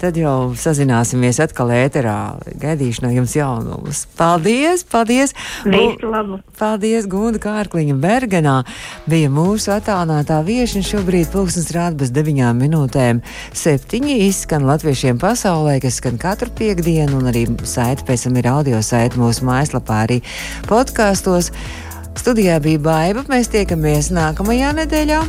tad 0.00 0.16
jau 0.16 0.54
sazināsimies 0.56 1.38
atkal 1.44 1.70
ēterā. 1.76 2.14
Gaidīšu 2.62 3.04
no 3.04 3.10
jums 3.12 3.34
jaunumus. 3.36 4.06
Paldies, 4.16 4.82
paldies! 4.88 5.36
Visu 5.68 6.08
labu! 6.08 6.40
Paldies, 6.58 7.06
Gunda 7.10 7.42
Kārkliņa 7.42 7.98
Bergenā 8.00 8.56
bija 9.12 9.28
mūsu 9.32 9.74
attālinātā 9.76 10.40
viešana 10.46 10.88
šobrīd 10.88 11.28
pulksnes 11.34 11.68
rāda 11.76 12.00
bez 12.00 12.14
deviņām 12.16 12.64
minūtēm. 12.64 13.22
Septiņi 13.52 14.18
izskan 14.30 14.64
latviešiem 14.70 15.20
pasaulē, 15.20 15.78
kas 15.84 16.00
skan 16.00 16.16
katru 16.22 16.48
piekdienu, 16.56 17.20
un 17.20 17.28
arī 17.30 17.44
saiti 17.68 18.08
pēc 18.08 18.26
tam 18.26 18.40
ir 18.40 18.50
audio 18.56 18.80
saiti 18.82 19.20
mūsu 19.20 19.44
mājaslapā 19.46 20.04
arī 20.08 20.22
podkāstos. 20.70 21.52
Studijā 22.18 22.58
bija 22.62 22.80
Baiva. 22.82 23.24
Mēs 23.30 23.48
tiekamies 23.52 24.10
nākamajā 24.14 24.72
nedēļā. 24.82 25.22